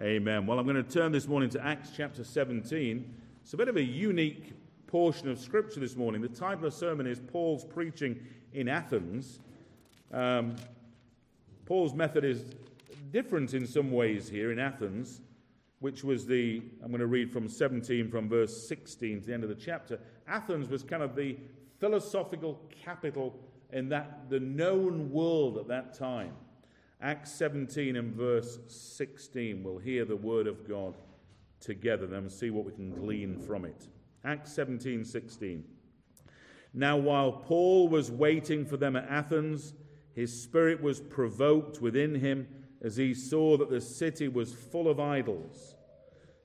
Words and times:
Amen. 0.00 0.46
Well, 0.46 0.60
I'm 0.60 0.64
going 0.64 0.76
to 0.76 0.88
turn 0.88 1.10
this 1.10 1.26
morning 1.26 1.50
to 1.50 1.66
Acts 1.66 1.90
chapter 1.96 2.22
17. 2.22 3.16
It's 3.42 3.52
a 3.52 3.56
bit 3.56 3.66
of 3.66 3.76
a 3.76 3.82
unique 3.82 4.52
portion 4.86 5.28
of 5.28 5.40
Scripture 5.40 5.80
this 5.80 5.96
morning. 5.96 6.22
The 6.22 6.28
title 6.28 6.54
of 6.54 6.60
the 6.60 6.70
sermon 6.70 7.04
is 7.04 7.18
Paul's 7.18 7.64
Preaching 7.64 8.16
in 8.52 8.68
Athens. 8.68 9.40
Um, 10.12 10.54
Paul's 11.66 11.94
method 11.94 12.24
is 12.24 12.44
different 13.10 13.54
in 13.54 13.66
some 13.66 13.90
ways 13.90 14.28
here 14.28 14.52
in 14.52 14.60
Athens, 14.60 15.20
which 15.80 16.04
was 16.04 16.24
the, 16.26 16.62
I'm 16.80 16.92
going 16.92 17.00
to 17.00 17.08
read 17.08 17.32
from 17.32 17.48
17 17.48 18.08
from 18.08 18.28
verse 18.28 18.68
16 18.68 19.22
to 19.22 19.26
the 19.26 19.34
end 19.34 19.42
of 19.42 19.48
the 19.48 19.56
chapter. 19.56 19.98
Athens 20.28 20.68
was 20.68 20.84
kind 20.84 21.02
of 21.02 21.16
the 21.16 21.36
philosophical 21.80 22.60
capital 22.84 23.34
in 23.72 23.88
that 23.88 24.30
the 24.30 24.38
known 24.38 25.10
world 25.10 25.58
at 25.58 25.66
that 25.66 25.92
time. 25.92 26.34
Acts 27.00 27.30
17 27.32 27.96
and 27.96 28.12
verse 28.12 28.58
16. 28.66 29.62
We'll 29.62 29.78
hear 29.78 30.04
the 30.04 30.16
word 30.16 30.46
of 30.48 30.68
God 30.68 30.96
together 31.60 32.12
and 32.12 32.30
see 32.30 32.50
what 32.50 32.64
we 32.64 32.72
can 32.72 32.90
glean 32.90 33.38
from 33.38 33.64
it. 33.64 33.88
Acts 34.24 34.52
17 34.52 35.04
16. 35.04 35.64
Now, 36.74 36.96
while 36.96 37.32
Paul 37.32 37.88
was 37.88 38.10
waiting 38.10 38.66
for 38.66 38.76
them 38.76 38.96
at 38.96 39.08
Athens, 39.08 39.74
his 40.14 40.42
spirit 40.42 40.82
was 40.82 41.00
provoked 41.00 41.80
within 41.80 42.14
him 42.16 42.48
as 42.82 42.96
he 42.96 43.14
saw 43.14 43.56
that 43.56 43.70
the 43.70 43.80
city 43.80 44.28
was 44.28 44.52
full 44.52 44.88
of 44.88 45.00
idols. 45.00 45.76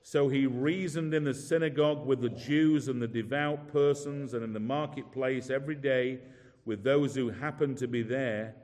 So 0.02 0.28
he 0.28 0.46
reasoned 0.46 1.14
in 1.14 1.24
the 1.24 1.34
synagogue 1.34 2.06
with 2.06 2.20
the 2.20 2.28
Jews 2.28 2.88
and 2.88 3.00
the 3.00 3.08
devout 3.08 3.68
persons, 3.68 4.34
and 4.34 4.44
in 4.44 4.52
the 4.52 4.60
marketplace 4.60 5.50
every 5.50 5.74
day 5.74 6.20
with 6.64 6.84
those 6.84 7.14
who 7.14 7.30
happened 7.30 7.78
to 7.78 7.88
be 7.88 8.02
there. 8.02 8.54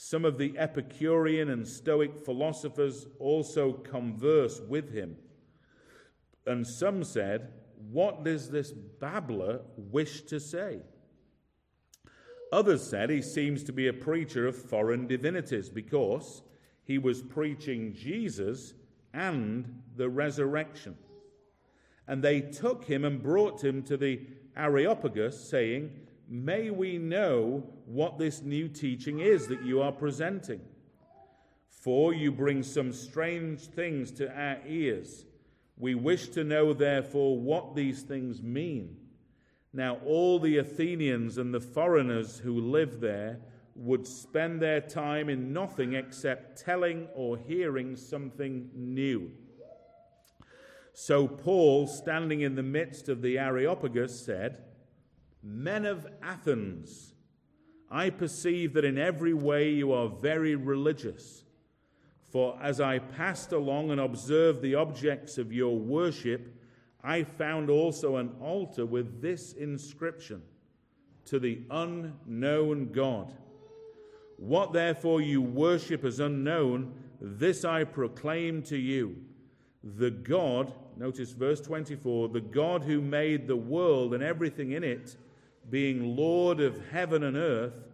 Some 0.00 0.24
of 0.24 0.38
the 0.38 0.56
Epicurean 0.56 1.50
and 1.50 1.66
Stoic 1.66 2.24
philosophers 2.24 3.08
also 3.18 3.72
converse 3.72 4.60
with 4.60 4.92
him. 4.92 5.16
And 6.46 6.64
some 6.64 7.02
said, 7.02 7.52
What 7.90 8.22
does 8.22 8.48
this 8.48 8.70
babbler 8.70 9.62
wish 9.76 10.22
to 10.26 10.38
say? 10.38 10.82
Others 12.52 12.88
said 12.88 13.10
he 13.10 13.20
seems 13.20 13.64
to 13.64 13.72
be 13.72 13.88
a 13.88 13.92
preacher 13.92 14.46
of 14.46 14.54
foreign 14.54 15.08
divinities 15.08 15.68
because 15.68 16.42
he 16.84 16.98
was 16.98 17.20
preaching 17.20 17.92
Jesus 17.92 18.74
and 19.12 19.82
the 19.96 20.08
resurrection. 20.08 20.96
And 22.06 22.22
they 22.22 22.40
took 22.40 22.84
him 22.84 23.04
and 23.04 23.20
brought 23.20 23.64
him 23.64 23.82
to 23.82 23.96
the 23.96 24.20
Areopagus, 24.56 25.50
saying, 25.50 25.90
May 26.28 26.70
we 26.70 26.98
know 26.98 27.64
what 27.86 28.18
this 28.18 28.42
new 28.42 28.68
teaching 28.68 29.20
is 29.20 29.46
that 29.46 29.62
you 29.62 29.80
are 29.80 29.92
presenting. 29.92 30.60
For 31.68 32.12
you 32.12 32.30
bring 32.30 32.62
some 32.62 32.92
strange 32.92 33.60
things 33.60 34.10
to 34.12 34.30
our 34.30 34.58
ears. 34.66 35.24
We 35.78 35.94
wish 35.94 36.28
to 36.30 36.44
know, 36.44 36.74
therefore, 36.74 37.38
what 37.38 37.74
these 37.74 38.02
things 38.02 38.42
mean. 38.42 38.96
Now, 39.72 39.98
all 40.04 40.38
the 40.38 40.58
Athenians 40.58 41.38
and 41.38 41.54
the 41.54 41.60
foreigners 41.60 42.38
who 42.38 42.60
live 42.60 43.00
there 43.00 43.38
would 43.74 44.06
spend 44.06 44.60
their 44.60 44.80
time 44.80 45.28
in 45.28 45.52
nothing 45.52 45.94
except 45.94 46.60
telling 46.60 47.06
or 47.14 47.38
hearing 47.38 47.94
something 47.96 48.68
new. 48.74 49.30
So, 50.92 51.28
Paul, 51.28 51.86
standing 51.86 52.40
in 52.40 52.56
the 52.56 52.62
midst 52.62 53.08
of 53.08 53.22
the 53.22 53.38
Areopagus, 53.38 54.18
said, 54.18 54.64
Men 55.50 55.86
of 55.86 56.06
Athens, 56.22 57.14
I 57.90 58.10
perceive 58.10 58.74
that 58.74 58.84
in 58.84 58.98
every 58.98 59.32
way 59.32 59.70
you 59.70 59.92
are 59.92 60.06
very 60.06 60.54
religious. 60.56 61.42
For 62.30 62.58
as 62.60 62.82
I 62.82 62.98
passed 62.98 63.52
along 63.52 63.90
and 63.90 63.98
observed 63.98 64.60
the 64.60 64.74
objects 64.74 65.38
of 65.38 65.50
your 65.50 65.78
worship, 65.78 66.54
I 67.02 67.22
found 67.22 67.70
also 67.70 68.16
an 68.16 68.32
altar 68.42 68.84
with 68.84 69.22
this 69.22 69.54
inscription 69.54 70.42
To 71.26 71.38
the 71.38 71.62
unknown 71.70 72.92
God. 72.92 73.32
What 74.36 74.74
therefore 74.74 75.22
you 75.22 75.40
worship 75.40 76.04
as 76.04 76.20
unknown, 76.20 76.92
this 77.22 77.64
I 77.64 77.84
proclaim 77.84 78.62
to 78.64 78.76
you. 78.76 79.16
The 79.82 80.10
God, 80.10 80.74
notice 80.98 81.32
verse 81.32 81.62
24, 81.62 82.28
the 82.28 82.40
God 82.42 82.82
who 82.82 83.00
made 83.00 83.46
the 83.46 83.56
world 83.56 84.12
and 84.12 84.22
everything 84.22 84.72
in 84.72 84.84
it 84.84 85.16
being 85.70 86.16
Lord 86.16 86.60
of 86.60 86.90
heaven 86.90 87.22
and 87.22 87.36
earth, 87.36 87.84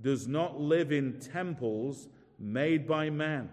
does 0.00 0.26
not 0.26 0.60
live 0.60 0.92
in 0.92 1.18
temples 1.20 2.08
made 2.38 2.86
by 2.86 3.10
man, 3.10 3.48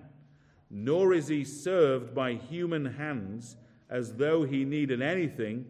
nor 0.69 1.13
is 1.13 1.28
he 1.28 1.44
served 1.44 2.13
by 2.16 2.34
human 2.34 2.85
hands 2.85 3.56
as 3.89 4.13
though 4.13 4.44
he 4.44 4.66
needed 4.66 5.01
anything, 5.01 5.66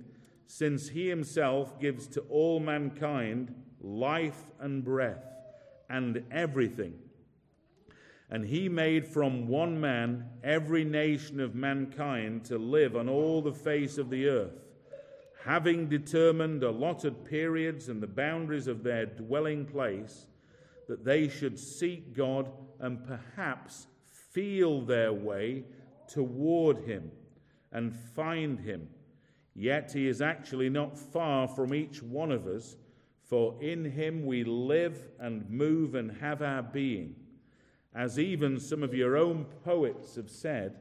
since 0.48 0.90
he 0.90 1.08
himself 1.08 1.80
gives 1.80 2.08
to 2.08 2.22
all 2.22 2.59
mankind 2.59 3.53
life 3.81 4.50
and 4.59 4.84
breath 4.84 5.24
and 5.90 6.24
everything. 6.31 6.94
And 8.30 8.46
he 8.46 8.69
made 8.69 9.08
from 9.08 9.48
one 9.48 9.80
man 9.80 10.25
every 10.44 10.84
nation 10.84 11.40
of 11.40 11.56
mankind 11.56 12.46
to 12.46 12.58
live 12.58 12.96
on 12.96 13.09
all 13.09 13.42
the 13.42 13.53
face 13.53 13.98
of 13.98 14.09
the 14.09 14.28
earth 14.28 14.69
having 15.50 15.90
determined 15.90 16.62
allotted 16.62 17.26
periods 17.26 17.90
and 17.90 18.04
the 18.04 18.08
boundaries 18.08 18.68
of 18.68 18.84
their 18.84 19.08
dwelling 19.08 19.66
place, 19.66 20.28
that 20.88 21.04
they 21.04 21.28
should 21.28 21.58
seek 21.58 22.16
God 22.16 22.52
and 22.80 23.04
perhaps 23.04 23.88
feel 24.32 24.80
their 24.82 25.12
way 25.12 25.64
toward 26.08 26.78
Him 26.86 27.10
and 27.72 27.96
find 28.16 28.60
Him. 28.60 28.88
Yet 29.56 29.92
He 29.92 30.08
is 30.08 30.22
actually 30.22 30.70
not 30.70 30.96
far 30.96 31.48
from 31.48 31.74
each 31.74 32.04
one 32.04 32.31
of 32.31 32.46
us, 32.46 32.76
for 33.24 33.60
in 33.60 33.84
Him 33.84 34.28
we 34.28 34.44
live 34.44 35.02
and 35.20 35.50
move 35.50 35.96
and 35.96 36.12
have 36.12 36.44
our 36.44 36.62
being. 36.62 37.16
As 37.96 38.20
even 38.20 38.60
some 38.60 38.84
of 38.84 38.94
your 38.94 39.18
own 39.18 39.46
poets 39.66 40.16
have 40.16 40.30
said, 40.30 40.76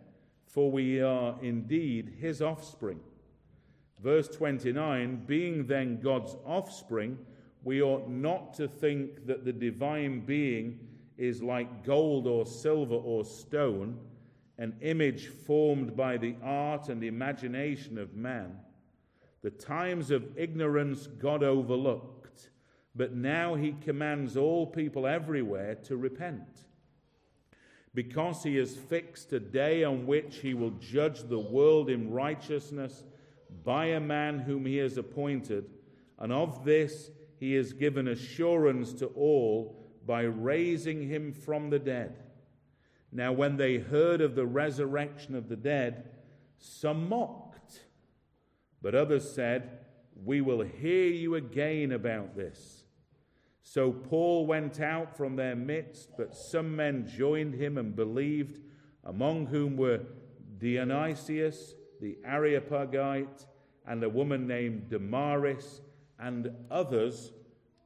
for 0.47 0.71
we 0.71 1.01
are 1.01 1.39
indeed 1.41 2.17
His 2.21 2.43
offspring. 2.43 3.01
Verse 4.03 4.29
29 4.29 5.25
Being 5.27 5.67
then 5.67 6.01
God's 6.01 6.37
offspring, 6.47 7.19
we 7.65 7.83
ought 7.83 8.09
not 8.09 8.55
to 8.55 8.69
think 8.69 9.27
that 9.27 9.45
the 9.45 9.53
divine 9.53 10.21
being 10.21 10.79
is 11.17 11.43
like 11.43 11.85
gold 11.85 12.27
or 12.27 12.47
silver 12.47 12.95
or 12.95 13.25
stone, 13.25 13.99
an 14.59 14.75
image 14.81 15.27
formed 15.27 15.97
by 15.97 16.17
the 16.17 16.37
art 16.43 16.89
and 16.89 17.03
imagination 17.03 17.99
of 17.99 18.15
man. 18.15 18.57
The 19.43 19.51
times 19.51 20.11
of 20.11 20.37
ignorance 20.37 21.07
God 21.07 21.43
overlooked, 21.43 22.51
but 22.95 23.15
now 23.15 23.55
he 23.55 23.75
commands 23.81 24.37
all 24.37 24.67
people 24.67 25.07
everywhere 25.07 25.77
to 25.85 25.97
repent. 25.97 26.65
Because 27.95 28.43
he 28.43 28.57
has 28.57 28.77
fixed 28.77 29.33
a 29.33 29.41
day 29.41 29.83
on 29.83 30.07
which 30.07 30.37
he 30.37 30.55
will 30.55 30.71
judge 30.71 31.23
the 31.23 31.39
world 31.39 31.91
in 31.91 32.13
righteousness 32.13 33.05
by 33.65 33.87
a 33.87 34.01
man 34.01 34.41
whom 34.41 34.67
he 34.67 34.77
has 34.77 34.97
appointed, 34.97 35.71
and 36.19 36.33
of 36.33 36.65
this 36.65 37.11
he 37.39 37.55
has 37.55 37.73
given 37.73 38.09
assurance 38.09 38.93
to 38.95 39.07
all 39.09 39.77
by 40.07 40.23
raising 40.23 41.09
him 41.09 41.33
from 41.33 41.71
the 41.71 41.79
dead. 41.79 42.17
Now, 43.13 43.33
when 43.33 43.57
they 43.57 43.77
heard 43.79 44.21
of 44.21 44.35
the 44.35 44.47
resurrection 44.47 45.35
of 45.35 45.49
the 45.49 45.57
dead, 45.57 46.11
some 46.59 47.09
mocked, 47.09 47.81
but 48.83 48.95
others 48.95 49.31
said, 49.31 49.81
We 50.25 50.41
will 50.41 50.63
hear 50.63 51.07
you 51.07 51.35
again 51.35 51.93
about 51.93 52.37
this. 52.37 52.85
So 53.63 53.93
Paul 53.93 54.47
went 54.47 54.81
out 54.81 55.17
from 55.17 55.37
their 55.37 55.55
midst, 55.55 56.17
but 56.17 56.35
some 56.35 56.75
men 56.75 57.07
joined 57.07 57.55
him 57.55 57.77
and 57.77 57.95
believed, 57.95 58.61
among 59.05 59.47
whom 59.47 59.77
were 59.77 60.01
Dionysius 60.59 61.75
the 62.01 62.17
Areopagite, 62.25 63.47
and 63.87 64.03
a 64.03 64.09
woman 64.09 64.47
named 64.47 64.89
Damaris, 64.91 65.81
and 66.19 66.51
others 66.71 67.33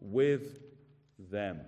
with 0.00 0.60
them. 1.30 1.60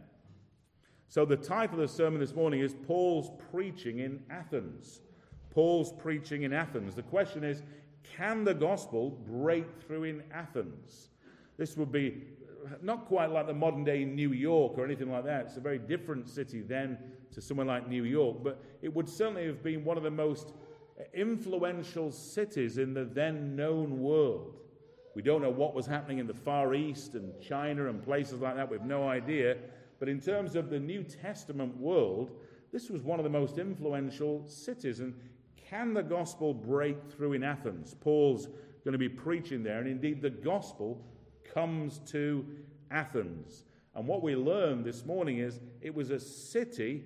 So, 1.08 1.24
the 1.24 1.36
title 1.36 1.80
of 1.80 1.88
the 1.88 1.94
sermon 1.94 2.18
this 2.18 2.34
morning 2.34 2.60
is 2.60 2.74
Paul's 2.86 3.30
Preaching 3.50 4.00
in 4.00 4.22
Athens. 4.30 5.00
Paul's 5.50 5.92
Preaching 5.92 6.42
in 6.42 6.52
Athens. 6.52 6.94
The 6.94 7.02
question 7.02 7.44
is 7.44 7.62
can 8.02 8.44
the 8.44 8.54
gospel 8.54 9.10
break 9.10 9.64
through 9.80 10.04
in 10.04 10.22
Athens? 10.32 11.08
This 11.56 11.76
would 11.76 11.92
be 11.92 12.22
not 12.82 13.06
quite 13.06 13.30
like 13.30 13.46
the 13.46 13.54
modern 13.54 13.84
day 13.84 14.04
New 14.04 14.32
York 14.32 14.76
or 14.76 14.84
anything 14.84 15.10
like 15.10 15.24
that. 15.24 15.46
It's 15.46 15.56
a 15.56 15.60
very 15.60 15.78
different 15.78 16.28
city 16.28 16.60
then 16.60 16.98
to 17.32 17.40
somewhere 17.40 17.66
like 17.66 17.88
New 17.88 18.04
York, 18.04 18.38
but 18.42 18.62
it 18.82 18.94
would 18.94 19.08
certainly 19.08 19.46
have 19.46 19.62
been 19.62 19.84
one 19.84 19.96
of 19.96 20.02
the 20.02 20.10
most 20.10 20.52
influential 21.12 22.10
cities 22.10 22.78
in 22.78 22.94
the 22.94 23.04
then 23.04 23.56
known 23.56 24.00
world. 24.00 24.60
We 25.14 25.22
don't 25.22 25.42
know 25.42 25.50
what 25.50 25.74
was 25.74 25.86
happening 25.86 26.18
in 26.18 26.26
the 26.26 26.34
Far 26.34 26.74
East 26.74 27.14
and 27.14 27.32
China 27.40 27.88
and 27.88 28.02
places 28.02 28.40
like 28.40 28.56
that. 28.56 28.68
We 28.68 28.76
have 28.76 28.86
no 28.86 29.08
idea. 29.08 29.56
But 30.00 30.08
in 30.08 30.20
terms 30.20 30.56
of 30.56 30.70
the 30.70 30.80
New 30.80 31.04
Testament 31.04 31.76
world, 31.76 32.32
this 32.72 32.90
was 32.90 33.02
one 33.02 33.20
of 33.20 33.24
the 33.24 33.30
most 33.30 33.58
influential 33.58 34.44
cities. 34.46 35.00
And 35.00 35.14
can 35.56 35.94
the 35.94 36.02
gospel 36.02 36.52
break 36.52 36.96
through 37.10 37.34
in 37.34 37.44
Athens? 37.44 37.94
Paul's 37.94 38.48
going 38.84 38.92
to 38.92 38.98
be 38.98 39.08
preaching 39.08 39.62
there, 39.62 39.78
and 39.78 39.88
indeed 39.88 40.20
the 40.20 40.30
gospel 40.30 41.00
comes 41.54 42.00
to 42.06 42.44
Athens. 42.90 43.64
And 43.94 44.06
what 44.06 44.22
we 44.22 44.34
learned 44.34 44.84
this 44.84 45.06
morning 45.06 45.38
is 45.38 45.60
it 45.80 45.94
was 45.94 46.10
a 46.10 46.18
city 46.18 47.04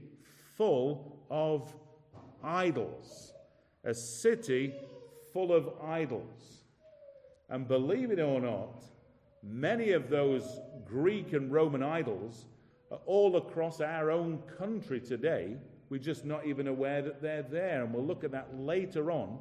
full 0.56 1.18
of 1.30 1.74
idols. 2.42 3.34
A 3.84 3.94
city 3.94 4.74
full 5.32 5.52
of 5.52 5.68
idols. 5.82 6.64
And 7.48 7.66
believe 7.66 8.10
it 8.10 8.20
or 8.20 8.40
not, 8.40 8.84
many 9.42 9.92
of 9.92 10.10
those 10.10 10.60
Greek 10.84 11.32
and 11.32 11.50
Roman 11.50 11.82
idols 11.82 12.46
are 12.90 13.00
all 13.06 13.36
across 13.36 13.80
our 13.80 14.10
own 14.10 14.42
country 14.58 15.00
today. 15.00 15.56
We're 15.90 15.98
just 15.98 16.24
not 16.24 16.46
even 16.46 16.68
aware 16.68 17.02
that 17.02 17.22
they're 17.22 17.42
there. 17.42 17.84
And 17.84 17.94
we'll 17.94 18.04
look 18.04 18.24
at 18.24 18.32
that 18.32 18.58
later 18.58 19.10
on 19.10 19.38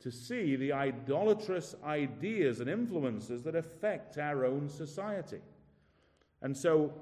to 0.00 0.10
see 0.10 0.54
the 0.56 0.72
idolatrous 0.72 1.74
ideas 1.84 2.60
and 2.60 2.68
influences 2.68 3.42
that 3.42 3.54
affect 3.54 4.18
our 4.18 4.44
own 4.44 4.68
society. 4.68 5.40
And 6.42 6.56
so, 6.56 6.92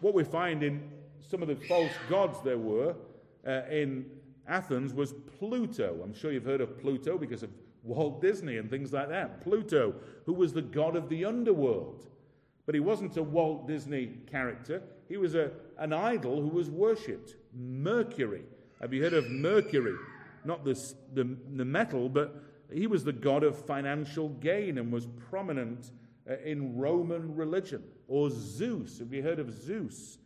what 0.00 0.14
we 0.14 0.24
find 0.24 0.62
in 0.62 0.90
some 1.20 1.42
of 1.42 1.48
the 1.48 1.56
false 1.56 1.92
gods 2.08 2.38
there 2.42 2.56
were 2.56 2.94
uh, 3.46 3.62
in 3.70 4.06
Athens 4.48 4.94
was 4.94 5.12
Pluto. 5.38 6.00
I'm 6.02 6.14
sure 6.14 6.32
you've 6.32 6.44
heard 6.44 6.60
of 6.60 6.80
Pluto 6.80 7.18
because 7.18 7.42
of 7.42 7.50
Walt 7.82 8.20
Disney 8.20 8.56
and 8.56 8.68
things 8.68 8.92
like 8.92 9.08
that. 9.10 9.42
Pluto, 9.42 9.94
who 10.26 10.32
was 10.32 10.52
the 10.52 10.62
god 10.62 10.96
of 10.96 11.08
the 11.08 11.24
underworld. 11.24 12.06
But 12.66 12.74
he 12.74 12.80
wasn't 12.80 13.16
a 13.16 13.22
Walt 13.22 13.66
Disney 13.66 14.18
character, 14.26 14.82
he 15.08 15.16
was 15.16 15.34
a, 15.34 15.50
an 15.78 15.92
idol 15.92 16.42
who 16.42 16.48
was 16.48 16.68
worshipped. 16.68 17.36
Mercury. 17.54 18.42
Have 18.80 18.92
you 18.92 19.02
heard 19.02 19.14
of 19.14 19.30
Mercury? 19.30 19.96
Not 20.44 20.64
the, 20.64 20.74
the, 21.14 21.36
the 21.56 21.64
metal, 21.64 22.08
but 22.08 22.42
he 22.72 22.86
was 22.86 23.04
the 23.04 23.12
god 23.12 23.42
of 23.42 23.56
financial 23.64 24.28
gain 24.28 24.78
and 24.78 24.92
was 24.92 25.06
prominent 25.30 25.92
uh, 26.28 26.36
in 26.44 26.76
Roman 26.76 27.34
religion. 27.34 27.82
Or 28.06 28.28
Zeus. 28.30 28.98
Have 28.98 29.12
you 29.12 29.22
heard 29.22 29.38
of 29.38 29.50
Zeus? 29.50 30.18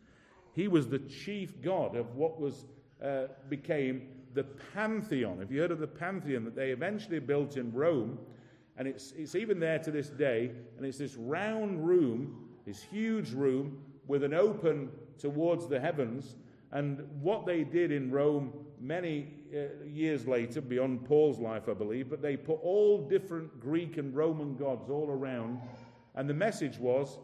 He 0.53 0.67
was 0.67 0.87
the 0.87 0.99
chief 0.99 1.61
god 1.61 1.95
of 1.95 2.15
what 2.15 2.39
was 2.39 2.65
uh, 3.03 3.27
became 3.49 4.07
the 4.33 4.43
Pantheon. 4.73 5.39
Have 5.39 5.51
you 5.51 5.61
heard 5.61 5.71
of 5.71 5.79
the 5.79 5.87
Pantheon 5.87 6.43
that 6.45 6.55
they 6.55 6.71
eventually 6.71 7.19
built 7.19 7.57
in 7.57 7.71
Rome? 7.71 8.17
And 8.77 8.87
it's, 8.87 9.13
it's 9.15 9.35
even 9.35 9.59
there 9.59 9.79
to 9.79 9.91
this 9.91 10.09
day. 10.09 10.51
And 10.77 10.85
it's 10.85 10.97
this 10.97 11.15
round 11.15 11.85
room, 11.85 12.49
this 12.65 12.81
huge 12.81 13.31
room 13.31 13.79
with 14.07 14.23
an 14.23 14.33
open 14.33 14.89
towards 15.19 15.67
the 15.67 15.79
heavens. 15.79 16.35
And 16.71 17.07
what 17.21 17.45
they 17.45 17.63
did 17.63 17.91
in 17.91 18.09
Rome 18.09 18.53
many 18.79 19.27
uh, 19.53 19.85
years 19.85 20.27
later, 20.27 20.59
beyond 20.59 21.05
Paul's 21.05 21.39
life, 21.39 21.69
I 21.69 21.73
believe, 21.73 22.09
but 22.09 22.21
they 22.21 22.35
put 22.35 22.59
all 22.63 23.07
different 23.07 23.59
Greek 23.59 23.97
and 23.97 24.15
Roman 24.15 24.55
gods 24.55 24.89
all 24.89 25.09
around. 25.09 25.59
And 26.15 26.27
the 26.27 26.33
message 26.33 26.79
was 26.79 27.19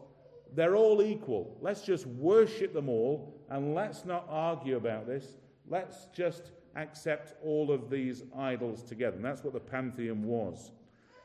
they're 0.54 0.76
all 0.76 1.02
equal. 1.02 1.56
Let's 1.60 1.82
just 1.82 2.06
worship 2.06 2.72
them 2.72 2.88
all 2.88 3.34
and 3.50 3.74
let's 3.74 4.04
not 4.04 4.26
argue 4.28 4.76
about 4.76 5.06
this. 5.06 5.36
Let's 5.68 6.06
just 6.14 6.52
accept 6.76 7.34
all 7.44 7.70
of 7.70 7.90
these 7.90 8.22
idols 8.36 8.82
together. 8.82 9.16
And 9.16 9.24
that's 9.24 9.42
what 9.42 9.52
the 9.52 9.60
pantheon 9.60 10.24
was. 10.24 10.72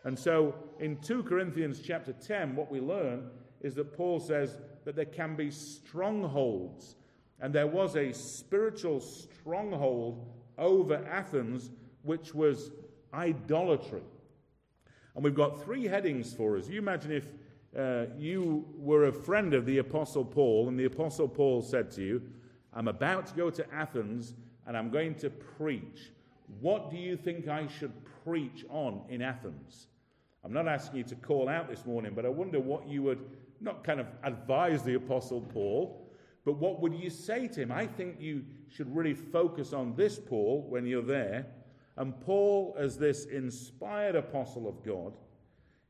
And 0.03 0.18
so 0.18 0.56
in 0.80 0.97
2 0.97 1.24
Corinthians 1.24 1.80
chapter 1.80 2.13
10, 2.13 2.56
what 2.56 2.71
we 2.71 2.80
learn 2.80 3.30
is 3.62 3.75
that 3.75 3.95
Paul 3.95 4.19
says 4.19 4.57
that 4.83 4.95
there 4.95 5.06
can 5.06 5.36
be 5.36 5.50
strongholds. 5.50 6.95
And 7.39 7.53
there 7.53 7.68
was 7.68 7.95
a 7.95 8.13
spiritual 8.13 9.00
stronghold 9.00 10.27
over 10.57 11.03
Athens, 11.06 11.71
which 12.03 12.33
was 12.33 12.71
idolatry. 13.13 14.03
And 15.15 15.24
we've 15.24 15.36
got 15.36 15.63
three 15.63 15.86
headings 15.86 16.33
for 16.33 16.57
us. 16.57 16.68
You 16.69 16.80
imagine 16.80 17.12
if 17.12 17.27
uh, 17.77 18.06
you 18.18 18.65
were 18.77 19.06
a 19.06 19.12
friend 19.12 19.53
of 19.53 19.65
the 19.65 19.80
Apostle 19.80 20.24
Paul, 20.24 20.68
and 20.68 20.80
the 20.80 20.86
Apostle 20.86 21.27
Paul 21.27 21.62
said 21.62 21.91
to 21.91 22.03
you, 22.03 22.21
I'm 22.74 22.88
about 22.88 23.27
to 23.27 23.33
go 23.33 23.50
to 23.50 23.74
Athens 23.74 24.33
and 24.67 24.77
I'm 24.77 24.89
going 24.89 25.15
to 25.15 25.29
preach. 25.29 26.12
What 26.59 26.91
do 26.91 26.97
you 26.97 27.17
think 27.17 27.47
I 27.47 27.67
should 27.67 27.94
preach 28.23 28.65
on 28.69 29.01
in 29.09 29.21
Athens? 29.21 29.88
I'm 30.44 30.53
not 30.53 30.67
asking 30.67 30.97
you 30.97 31.03
to 31.06 31.15
call 31.15 31.50
out 31.50 31.69
this 31.69 31.85
morning, 31.85 32.13
but 32.15 32.25
I 32.25 32.29
wonder 32.29 32.59
what 32.59 32.88
you 32.88 33.01
would 33.03 33.25
not 33.62 33.83
kind 33.83 34.00
of 34.00 34.07
advise 34.23 34.83
the 34.83 34.94
Apostle 34.95 35.41
Paul, 35.41 36.07
but 36.44 36.53
what 36.53 36.79
would 36.81 36.94
you 36.94 37.09
say 37.09 37.47
to 37.47 37.62
him? 37.62 37.71
I 37.71 37.88
think 37.88 38.17
you 38.19 38.44
should 38.69 38.95
really 38.95 39.15
focus 39.15 39.73
on 39.73 39.95
this 39.95 40.19
Paul 40.19 40.65
when 40.69 40.85
you're 40.85 41.01
there. 41.01 41.47
And 41.97 42.19
Paul, 42.21 42.75
as 42.77 42.97
this 42.97 43.25
inspired 43.25 44.15
apostle 44.15 44.67
of 44.67 44.83
God, 44.83 45.13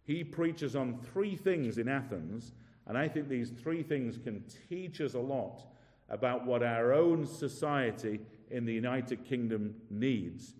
he 0.04 0.24
preaches 0.24 0.76
on 0.76 1.00
three 1.00 1.36
things 1.36 1.78
in 1.78 1.90
Athens, 1.90 2.54
and 2.88 2.98
I 2.98 3.08
think 3.08 3.28
these 3.28 3.50
three 3.50 3.82
things 3.82 4.18
can 4.18 4.44
teach 4.70 5.02
us 5.02 5.16
a 5.16 5.20
lot 5.20 5.66
about 6.10 6.46
what 6.46 6.62
our 6.62 6.94
own 6.94 7.26
society 7.26 8.20
in 8.52 8.66
the 8.66 8.74
United 8.74 9.26
Kingdom 9.26 9.76
needs. 9.90 10.56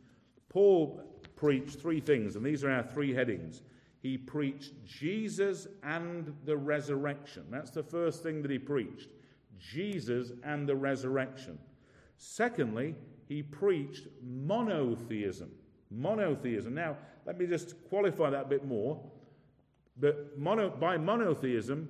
Paul 0.50 1.02
preached 1.36 1.80
three 1.80 2.00
things, 2.00 2.36
and 2.36 2.46
these 2.46 2.64
are 2.64 2.72
our 2.72 2.84
three 2.84 3.14
headings. 3.14 3.62
He 4.02 4.18
preached 4.18 4.74
Jesus 4.86 5.68
and 5.84 6.34
the 6.46 6.56
resurrection. 6.56 7.46
That's 7.50 7.72
the 7.72 7.84
first 7.84 8.24
thing 8.24 8.42
that 8.44 8.52
he 8.52 8.60
preached 8.60 9.10
Jesus 9.60 10.32
and 10.44 10.68
the 10.68 10.76
resurrection. 10.76 11.58
Secondly, 12.18 12.96
he 13.28 13.42
preached 13.42 14.08
monotheism. 14.24 15.50
Monotheism. 15.90 16.74
Now, 16.74 16.98
let 17.26 17.38
me 17.38 17.48
just 17.48 17.76
qualify 17.90 18.30
that 18.30 18.46
a 18.46 18.48
bit 18.48 18.66
more. 18.66 19.02
But 19.98 20.38
mono, 20.38 20.70
by 20.70 20.98
monotheism, 20.98 21.90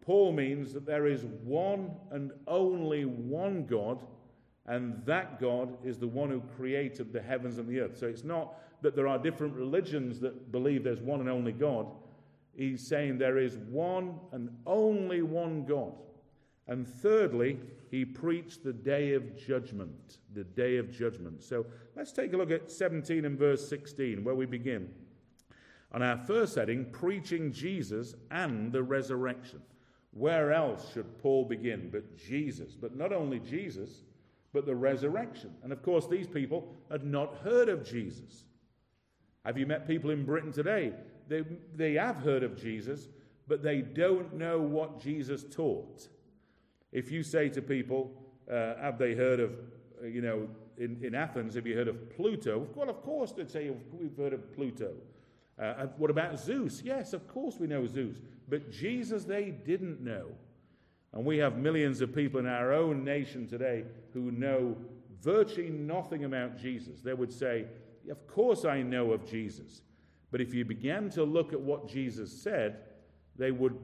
Paul 0.00 0.32
means 0.32 0.72
that 0.72 0.86
there 0.86 1.06
is 1.06 1.24
one 1.44 1.90
and 2.10 2.32
only 2.46 3.04
one 3.04 3.66
God, 3.66 4.02
and 4.68 5.02
that 5.06 5.40
God 5.40 5.78
is 5.82 5.98
the 5.98 6.06
one 6.06 6.28
who 6.28 6.42
created 6.56 7.10
the 7.10 7.22
heavens 7.22 7.56
and 7.56 7.66
the 7.66 7.80
earth. 7.80 7.96
So 7.96 8.06
it's 8.06 8.22
not 8.22 8.54
that 8.82 8.94
there 8.94 9.08
are 9.08 9.18
different 9.18 9.54
religions 9.54 10.20
that 10.20 10.52
believe 10.52 10.84
there's 10.84 11.00
one 11.00 11.20
and 11.20 11.28
only 11.28 11.52
God. 11.52 11.86
He's 12.54 12.86
saying 12.86 13.16
there 13.16 13.38
is 13.38 13.56
one 13.56 14.20
and 14.30 14.50
only 14.66 15.22
one 15.22 15.64
God. 15.64 15.94
And 16.66 16.86
thirdly, 16.86 17.58
he 17.90 18.04
preached 18.04 18.62
the 18.62 18.74
day 18.74 19.14
of 19.14 19.38
judgment. 19.38 20.18
The 20.34 20.44
day 20.44 20.76
of 20.76 20.92
judgment. 20.92 21.42
So 21.42 21.64
let's 21.96 22.12
take 22.12 22.34
a 22.34 22.36
look 22.36 22.50
at 22.50 22.70
17 22.70 23.24
and 23.24 23.38
verse 23.38 23.66
16, 23.66 24.22
where 24.22 24.34
we 24.34 24.44
begin. 24.44 24.90
On 25.92 26.02
our 26.02 26.18
first 26.18 26.56
heading, 26.56 26.84
preaching 26.92 27.52
Jesus 27.52 28.14
and 28.30 28.70
the 28.70 28.82
resurrection. 28.82 29.62
Where 30.10 30.52
else 30.52 30.92
should 30.92 31.18
Paul 31.22 31.46
begin 31.46 31.88
but 31.90 32.18
Jesus? 32.18 32.74
But 32.74 32.96
not 32.96 33.14
only 33.14 33.38
Jesus, 33.38 34.02
but 34.52 34.66
the 34.66 34.74
resurrection. 34.74 35.54
And 35.62 35.72
of 35.72 35.82
course, 35.82 36.06
these 36.06 36.26
people 36.26 36.74
had 36.90 37.04
not 37.04 37.36
heard 37.44 37.68
of 37.68 37.84
Jesus. 37.84 38.44
Have 39.44 39.58
you 39.58 39.66
met 39.66 39.86
people 39.86 40.10
in 40.10 40.24
Britain 40.24 40.52
today? 40.52 40.92
They, 41.28 41.44
they 41.74 41.94
have 41.94 42.16
heard 42.16 42.42
of 42.42 42.60
Jesus, 42.60 43.08
but 43.46 43.62
they 43.62 43.80
don't 43.80 44.34
know 44.34 44.60
what 44.60 45.00
Jesus 45.00 45.44
taught. 45.50 46.08
If 46.92 47.10
you 47.10 47.22
say 47.22 47.48
to 47.50 47.62
people, 47.62 48.10
uh, 48.50 48.74
have 48.80 48.98
they 48.98 49.14
heard 49.14 49.40
of, 49.40 49.52
uh, 50.02 50.06
you 50.06 50.22
know, 50.22 50.48
in, 50.78 50.98
in 51.02 51.14
Athens, 51.14 51.54
have 51.54 51.66
you 51.66 51.76
heard 51.76 51.88
of 51.88 52.10
Pluto? 52.16 52.66
Well, 52.74 52.88
of 52.88 53.02
course 53.02 53.32
they'd 53.32 53.50
say, 53.50 53.70
we've 53.92 54.16
heard 54.16 54.32
of 54.32 54.52
Pluto. 54.54 54.92
Uh, 55.58 55.86
what 55.96 56.10
about 56.10 56.38
Zeus? 56.38 56.82
Yes, 56.82 57.12
of 57.12 57.26
course 57.26 57.56
we 57.58 57.66
know 57.66 57.86
Zeus. 57.86 58.16
But 58.48 58.70
Jesus, 58.70 59.24
they 59.24 59.50
didn't 59.50 60.00
know. 60.00 60.28
And 61.12 61.24
we 61.24 61.38
have 61.38 61.56
millions 61.56 62.00
of 62.00 62.14
people 62.14 62.40
in 62.40 62.46
our 62.46 62.72
own 62.72 63.04
nation 63.04 63.46
today 63.46 63.84
who 64.12 64.30
know 64.30 64.76
virtually 65.22 65.70
nothing 65.70 66.24
about 66.24 66.58
Jesus. 66.58 67.00
They 67.00 67.14
would 67.14 67.32
say, 67.32 67.66
Of 68.10 68.26
course 68.26 68.64
I 68.64 68.82
know 68.82 69.12
of 69.12 69.28
Jesus. 69.28 69.82
But 70.30 70.40
if 70.40 70.52
you 70.52 70.64
began 70.64 71.08
to 71.10 71.24
look 71.24 71.52
at 71.52 71.60
what 71.60 71.88
Jesus 71.88 72.30
said, 72.30 72.80
they 73.36 73.50
would 73.50 73.76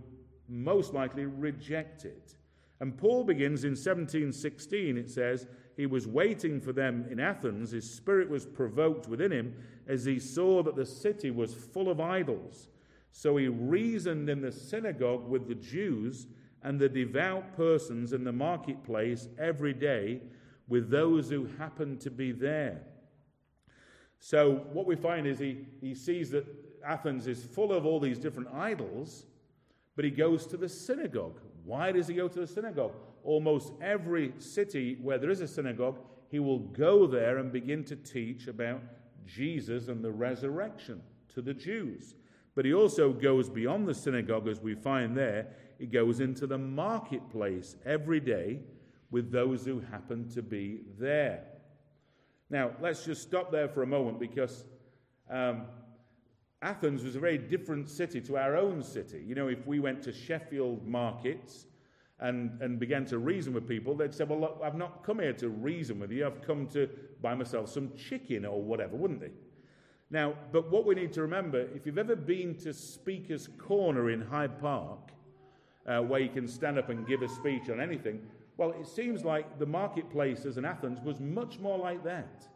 most 0.49 0.93
likely 0.93 1.25
reject 1.25 2.05
it. 2.05 2.35
And 2.81 2.97
Paul 2.97 3.25
begins 3.25 3.65
in 3.65 3.71
1716, 3.71 4.99
it 4.99 5.09
says, 5.09 5.47
He 5.77 5.87
was 5.87 6.07
waiting 6.07 6.61
for 6.61 6.73
them 6.73 7.07
in 7.11 7.19
Athens. 7.19 7.71
His 7.71 7.89
spirit 7.89 8.29
was 8.29 8.45
provoked 8.45 9.09
within 9.09 9.33
him 9.33 9.55
as 9.87 10.05
he 10.05 10.19
saw 10.19 10.63
that 10.63 10.77
the 10.77 10.85
city 10.85 11.31
was 11.31 11.55
full 11.55 11.89
of 11.89 12.01
idols. 12.01 12.69
So 13.13 13.37
he 13.37 13.49
reasoned 13.49 14.29
in 14.29 14.41
the 14.41 14.53
synagogue 14.53 15.29
with 15.29 15.49
the 15.49 15.55
Jews 15.55 16.27
and 16.65 16.81
the 16.81 16.89
devout 16.89 17.55
persons 17.57 18.13
in 18.13 18.25
the 18.25 18.33
marketplace 18.33 19.29
every 19.39 19.75
day 19.75 20.21
with 20.67 20.91
those 20.91 21.29
who 21.29 21.47
happen 21.59 21.99
to 21.99 22.11
be 22.11 22.33
there. 22.33 22.81
So, 24.19 24.65
what 24.73 24.87
we 24.87 24.97
find 24.97 25.27
is 25.27 25.39
he, 25.39 25.67
he 25.83 25.95
sees 25.95 26.31
that 26.31 26.47
Athens 26.85 27.27
is 27.27 27.45
full 27.45 27.73
of 27.73 27.85
all 27.85 28.01
these 28.01 28.19
different 28.19 28.49
idols, 28.55 29.27
but 29.97 30.05
he 30.05 30.11
goes 30.11 30.47
to 30.47 30.57
the 30.57 30.69
synagogue. 30.69 31.39
Why 31.65 31.93
does 31.93 32.09
he 32.09 32.15
go 32.15 32.29
to 32.29 32.41
the 32.41 32.47
synagogue? 32.47 32.95
Almost 33.23 33.73
every 33.83 34.33
city 34.39 34.99
where 35.03 35.19
there 35.19 35.31
is 35.31 35.43
a 35.43 35.49
synagogue, 35.49 35.99
he 36.31 36.39
will 36.39 36.59
go 36.59 37.07
there 37.07 37.39
and 37.39 37.53
begin 37.53 37.85
to 37.85 37.97
teach 37.97 38.49
about 38.49 38.83
Jesus 39.27 39.89
and 39.89 40.03
the 40.03 40.11
resurrection 40.11 41.03
to 41.35 41.43
the 41.43 41.55
Jews. 41.55 42.15
But 42.55 42.65
he 42.65 42.73
also 42.73 43.13
goes 43.13 43.49
beyond 43.49 43.89
the 43.89 43.95
synagogue, 43.95 44.49
as 44.49 44.61
we 44.61 44.75
find 44.75 45.17
there. 45.17 45.49
He 45.79 45.87
goes 45.87 46.21
into 46.21 46.47
the 46.47 46.59
marketplace 46.59 47.77
every 47.85 48.21
day 48.21 48.61
with 49.11 49.31
those 49.31 49.65
who 49.65 49.81
happen 49.81 50.29
to 50.31 50.43
be 50.43 50.81
there. 50.99 51.45
Now, 52.51 52.73
let's 52.81 53.05
just 53.05 53.23
stop 53.23 53.51
there 53.51 53.69
for 53.69 53.83
a 53.83 53.87
moment 53.87 54.19
because 54.19 54.65
um, 55.31 55.63
Athens 56.63 57.05
was 57.05 57.17
a 57.17 57.21
very 57.21 57.39
different 57.39 57.89
city 57.89 58.21
to 58.23 58.37
our 58.37 58.57
own 58.57 58.83
city. 58.83 59.23
You 59.27 59.35
know, 59.35 59.49
if 59.49 59.67
we 59.67 59.81
went 59.81 60.03
to 60.03 60.13
Sheffield 60.13 60.87
markets 60.87 61.67
and, 62.21 62.61
and 62.61 62.79
began 62.79 63.05
to 63.07 63.19
reason 63.19 63.53
with 63.53 63.69
people, 63.69 63.95
they'd 63.95 64.15
say, 64.15 64.25
Well, 64.25 64.41
look, 64.41 64.61
I've 64.65 64.77
not 64.77 65.05
come 65.05 65.19
here 65.21 65.33
to 65.35 65.49
reason 65.49 66.01
with 66.01 66.11
you, 66.11 66.27
I've 66.27 66.43
come 66.43 66.67
to 66.69 66.89
buy 67.23 67.35
myself 67.35 67.71
some 67.71 67.93
chicken 67.97 68.45
or 68.45 68.63
whatever, 68.63 68.97
wouldn't 68.97 69.21
they? 69.21 69.31
Now, 70.11 70.35
but 70.53 70.71
what 70.71 70.87
we 70.87 70.95
need 70.95 71.13
to 71.15 71.23
remember 71.23 71.69
if 71.75 71.87
you've 71.87 71.99
ever 71.99 72.17
been 72.17 72.55
to 72.59 72.73
Speaker's 72.73 73.49
Corner 73.59 74.11
in 74.11 74.21
Hyde 74.21 74.61
Park, 74.61 75.11
uh, 75.87 76.01
where 76.01 76.21
you 76.21 76.29
can 76.29 76.49
stand 76.49 76.79
up 76.79 76.89
and 76.89 77.07
give 77.07 77.23
a 77.23 77.29
speech 77.29 77.69
on 77.71 77.81
anything, 77.81 78.21
well, 78.57 78.73
it 78.73 78.87
seems 78.87 79.25
like 79.25 79.59
the 79.59 79.67
marketplaces 79.67 80.59
in 80.59 80.65
Athens 80.65 81.01
was 81.01 81.21
much 81.21 81.59
more 81.59 81.79
like 81.79 82.05
that. 82.05 82.47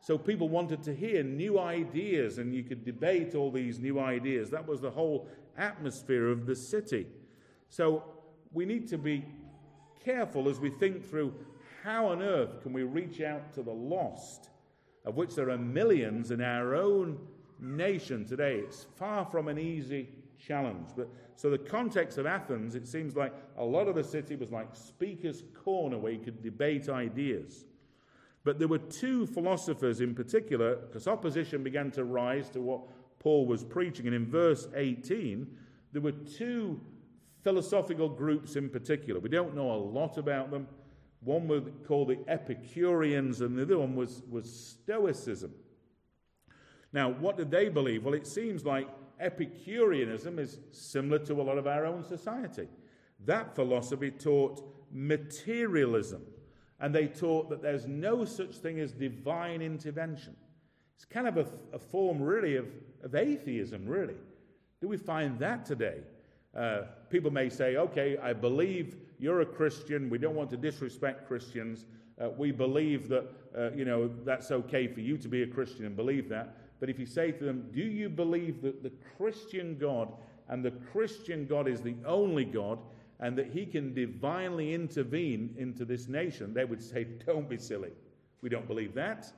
So 0.00 0.18
people 0.18 0.48
wanted 0.48 0.82
to 0.84 0.94
hear 0.94 1.22
new 1.22 1.60
ideas, 1.60 2.38
and 2.38 2.52
you 2.54 2.64
could 2.64 2.84
debate 2.84 3.34
all 3.34 3.50
these 3.50 3.78
new 3.78 4.00
ideas. 4.00 4.50
That 4.50 4.66
was 4.66 4.80
the 4.80 4.90
whole 4.90 5.28
atmosphere 5.56 6.28
of 6.28 6.46
the 6.46 6.56
city. 6.56 7.06
So 7.68 8.02
we 8.52 8.64
need 8.64 8.88
to 8.88 8.98
be 8.98 9.24
careful 10.04 10.48
as 10.48 10.58
we 10.58 10.70
think 10.70 11.08
through 11.08 11.34
how 11.84 12.08
on 12.08 12.22
earth 12.22 12.62
can 12.62 12.72
we 12.72 12.82
reach 12.82 13.20
out 13.20 13.52
to 13.54 13.62
the 13.62 13.72
lost, 13.72 14.50
of 15.04 15.16
which 15.16 15.34
there 15.34 15.50
are 15.50 15.58
millions 15.58 16.30
in 16.30 16.40
our 16.40 16.74
own 16.74 17.18
nation 17.60 18.24
today. 18.24 18.56
It's 18.56 18.86
far 18.96 19.24
from 19.24 19.48
an 19.48 19.58
easy 19.58 20.08
challenge. 20.46 20.88
But 20.96 21.08
so 21.36 21.50
the 21.50 21.58
context 21.58 22.18
of 22.18 22.26
Athens, 22.26 22.74
it 22.74 22.86
seems 22.86 23.16
like 23.16 23.32
a 23.56 23.64
lot 23.64 23.88
of 23.88 23.94
the 23.94 24.04
city 24.04 24.36
was 24.36 24.50
like 24.50 24.74
speaker's 24.74 25.42
corner 25.64 25.98
where 25.98 26.12
you 26.12 26.18
could 26.18 26.42
debate 26.42 26.88
ideas. 26.88 27.64
But 28.44 28.58
there 28.58 28.68
were 28.68 28.78
two 28.78 29.26
philosophers 29.26 30.00
in 30.00 30.14
particular, 30.14 30.76
because 30.76 31.06
opposition 31.06 31.62
began 31.62 31.90
to 31.92 32.04
rise 32.04 32.50
to 32.50 32.60
what 32.60 32.80
Paul 33.20 33.46
was 33.46 33.62
preaching. 33.62 34.06
And 34.06 34.16
in 34.16 34.26
verse 34.26 34.66
18, 34.74 35.46
there 35.92 36.02
were 36.02 36.12
two 36.12 36.80
philosophical 37.44 38.08
groups 38.08 38.56
in 38.56 38.68
particular. 38.68 39.20
We 39.20 39.28
don't 39.28 39.54
know 39.54 39.70
a 39.70 39.76
lot 39.76 40.18
about 40.18 40.50
them. 40.50 40.66
One 41.20 41.46
was 41.46 41.62
called 41.86 42.08
the 42.08 42.18
Epicureans, 42.26 43.42
and 43.42 43.56
the 43.56 43.62
other 43.62 43.78
one 43.78 43.94
was, 43.94 44.22
was 44.28 44.52
Stoicism. 44.52 45.52
Now, 46.92 47.10
what 47.10 47.36
did 47.36 47.50
they 47.50 47.68
believe? 47.68 48.04
Well, 48.04 48.14
it 48.14 48.26
seems 48.26 48.64
like 48.64 48.88
Epicureanism 49.22 50.38
is 50.38 50.58
similar 50.72 51.18
to 51.20 51.40
a 51.40 51.44
lot 51.44 51.56
of 51.56 51.66
our 51.66 51.86
own 51.86 52.04
society. 52.04 52.68
That 53.24 53.54
philosophy 53.54 54.10
taught 54.10 54.62
materialism, 54.90 56.22
and 56.80 56.94
they 56.94 57.06
taught 57.06 57.48
that 57.50 57.62
there's 57.62 57.86
no 57.86 58.24
such 58.24 58.56
thing 58.56 58.80
as 58.80 58.92
divine 58.92 59.62
intervention. 59.62 60.36
It's 60.96 61.04
kind 61.04 61.28
of 61.28 61.36
a, 61.36 61.46
a 61.72 61.78
form, 61.78 62.20
really, 62.20 62.56
of, 62.56 62.66
of 63.02 63.14
atheism, 63.14 63.86
really. 63.86 64.16
Do 64.80 64.88
we 64.88 64.96
find 64.96 65.38
that 65.38 65.64
today? 65.64 66.00
Uh, 66.54 66.82
people 67.08 67.30
may 67.30 67.48
say, 67.48 67.76
okay, 67.76 68.18
I 68.18 68.32
believe 68.32 68.96
you're 69.18 69.40
a 69.40 69.46
Christian. 69.46 70.10
We 70.10 70.18
don't 70.18 70.34
want 70.34 70.50
to 70.50 70.56
disrespect 70.56 71.28
Christians. 71.28 71.86
Uh, 72.20 72.30
we 72.30 72.50
believe 72.50 73.08
that, 73.08 73.30
uh, 73.56 73.70
you 73.70 73.84
know, 73.84 74.10
that's 74.24 74.50
okay 74.50 74.86
for 74.86 75.00
you 75.00 75.16
to 75.18 75.28
be 75.28 75.42
a 75.44 75.46
Christian 75.46 75.86
and 75.86 75.96
believe 75.96 76.28
that. 76.28 76.56
But 76.82 76.90
if 76.90 76.98
you 76.98 77.06
say 77.06 77.30
to 77.30 77.44
them, 77.44 77.70
Do 77.72 77.80
you 77.80 78.08
believe 78.08 78.60
that 78.62 78.82
the 78.82 78.90
Christian 79.16 79.78
God 79.78 80.12
and 80.48 80.64
the 80.64 80.72
Christian 80.72 81.46
God 81.46 81.68
is 81.68 81.80
the 81.80 81.94
only 82.04 82.44
God 82.44 82.80
and 83.20 83.38
that 83.38 83.52
he 83.52 83.66
can 83.66 83.94
divinely 83.94 84.74
intervene 84.74 85.54
into 85.56 85.84
this 85.84 86.08
nation? 86.08 86.52
They 86.52 86.64
would 86.64 86.82
say, 86.82 87.04
Don't 87.24 87.48
be 87.48 87.56
silly. 87.56 87.92
We 88.40 88.48
don't 88.48 88.66
believe 88.66 88.94
that. 88.94 89.32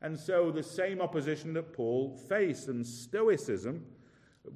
And 0.00 0.18
so 0.18 0.50
the 0.50 0.62
same 0.62 1.02
opposition 1.02 1.52
that 1.52 1.74
Paul 1.74 2.16
faced 2.30 2.68
and 2.68 2.86
Stoicism 2.86 3.84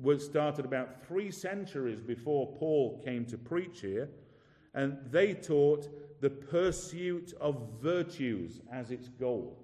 was 0.00 0.24
started 0.24 0.64
about 0.64 1.06
three 1.06 1.30
centuries 1.30 2.00
before 2.00 2.56
Paul 2.56 3.02
came 3.04 3.26
to 3.26 3.36
preach 3.36 3.82
here. 3.82 4.08
And 4.72 4.96
they 5.10 5.34
taught 5.34 5.90
the 6.22 6.30
pursuit 6.30 7.34
of 7.38 7.68
virtues 7.82 8.62
as 8.72 8.90
its 8.90 9.10
goal. 9.10 9.58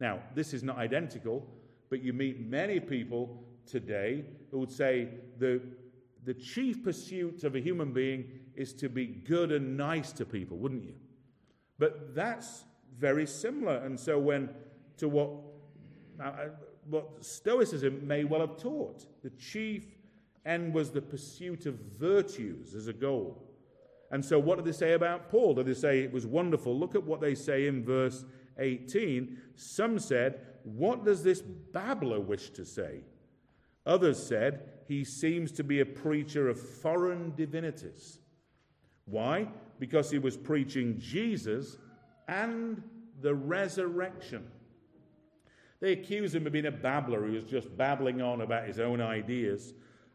Now, 0.00 0.20
this 0.36 0.54
is 0.54 0.62
not 0.62 0.78
identical, 0.78 1.44
but 1.90 2.02
you 2.02 2.12
meet 2.12 2.40
many 2.40 2.80
people 2.80 3.42
today 3.66 4.24
who 4.50 4.58
would 4.58 4.72
say 4.72 5.08
the, 5.38 5.60
the 6.24 6.34
chief 6.34 6.82
pursuit 6.82 7.44
of 7.44 7.54
a 7.54 7.60
human 7.60 7.92
being 7.92 8.24
is 8.54 8.72
to 8.74 8.88
be 8.88 9.06
good 9.06 9.52
and 9.52 9.76
nice 9.76 10.12
to 10.12 10.24
people, 10.24 10.56
wouldn't 10.56 10.84
you? 10.84 10.94
But 11.78 12.14
that's 12.14 12.64
very 12.98 13.26
similar. 13.26 13.76
And 13.78 13.98
so, 13.98 14.18
when 14.18 14.50
to 14.96 15.08
what, 15.08 15.30
uh, 16.22 16.32
what 16.88 17.24
Stoicism 17.24 18.06
may 18.06 18.24
well 18.24 18.40
have 18.40 18.56
taught, 18.56 19.06
the 19.22 19.30
chief 19.30 19.86
end 20.44 20.74
was 20.74 20.90
the 20.90 21.02
pursuit 21.02 21.66
of 21.66 21.74
virtues 21.98 22.74
as 22.74 22.88
a 22.88 22.92
goal. 22.92 23.44
And 24.10 24.24
so, 24.24 24.38
what 24.38 24.56
did 24.56 24.64
they 24.64 24.72
say 24.72 24.94
about 24.94 25.28
Paul? 25.30 25.54
Did 25.54 25.66
they 25.66 25.74
say 25.74 26.00
it 26.00 26.12
was 26.12 26.26
wonderful? 26.26 26.76
Look 26.76 26.94
at 26.94 27.04
what 27.04 27.20
they 27.20 27.34
say 27.34 27.66
in 27.66 27.84
verse 27.84 28.24
18. 28.58 29.38
Some 29.54 29.98
said, 29.98 30.40
what 30.76 31.04
does 31.04 31.22
this 31.22 31.40
babbler 31.40 32.20
wish 32.20 32.50
to 32.50 32.64
say? 32.64 33.00
Others 33.86 34.22
said, 34.22 34.70
He 34.86 35.04
seems 35.04 35.52
to 35.52 35.64
be 35.64 35.80
a 35.80 35.86
preacher 35.86 36.48
of 36.48 36.60
foreign 36.60 37.34
divinities. 37.34 38.18
Why? 39.06 39.48
Because 39.78 40.10
he 40.10 40.18
was 40.18 40.36
preaching 40.36 40.98
Jesus 40.98 41.78
and 42.26 42.82
the 43.20 43.34
resurrection. 43.34 44.46
They 45.80 45.92
accuse 45.92 46.34
him 46.34 46.46
of 46.46 46.52
being 46.52 46.66
a 46.66 46.72
babbler 46.72 47.24
who 47.24 47.32
was 47.32 47.44
just 47.44 47.74
babbling 47.76 48.20
on 48.20 48.40
about 48.40 48.66
his 48.66 48.80
own 48.80 49.00
ideas. 49.00 49.72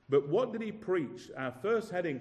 But 0.09 0.27
what 0.27 0.51
did 0.51 0.61
he 0.61 0.71
preach? 0.71 1.31
Our 1.37 1.53
first 1.61 1.89
heading 1.89 2.19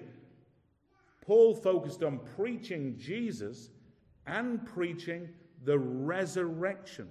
Paul 1.21 1.55
focused 1.55 2.03
on 2.03 2.19
preaching 2.35 2.97
Jesus 2.97 3.69
and 4.27 4.65
preaching 4.65 5.29
the 5.63 5.79
resurrection 5.79 7.07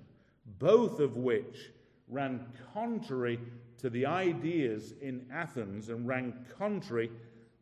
both 0.58 1.00
of 1.00 1.16
which 1.16 1.70
ran 2.08 2.46
contrary 2.72 3.38
to 3.78 3.90
the 3.90 4.06
ideas 4.06 4.94
in 5.00 5.26
Athens 5.32 5.88
and 5.88 6.06
ran 6.06 6.34
contrary 6.58 7.10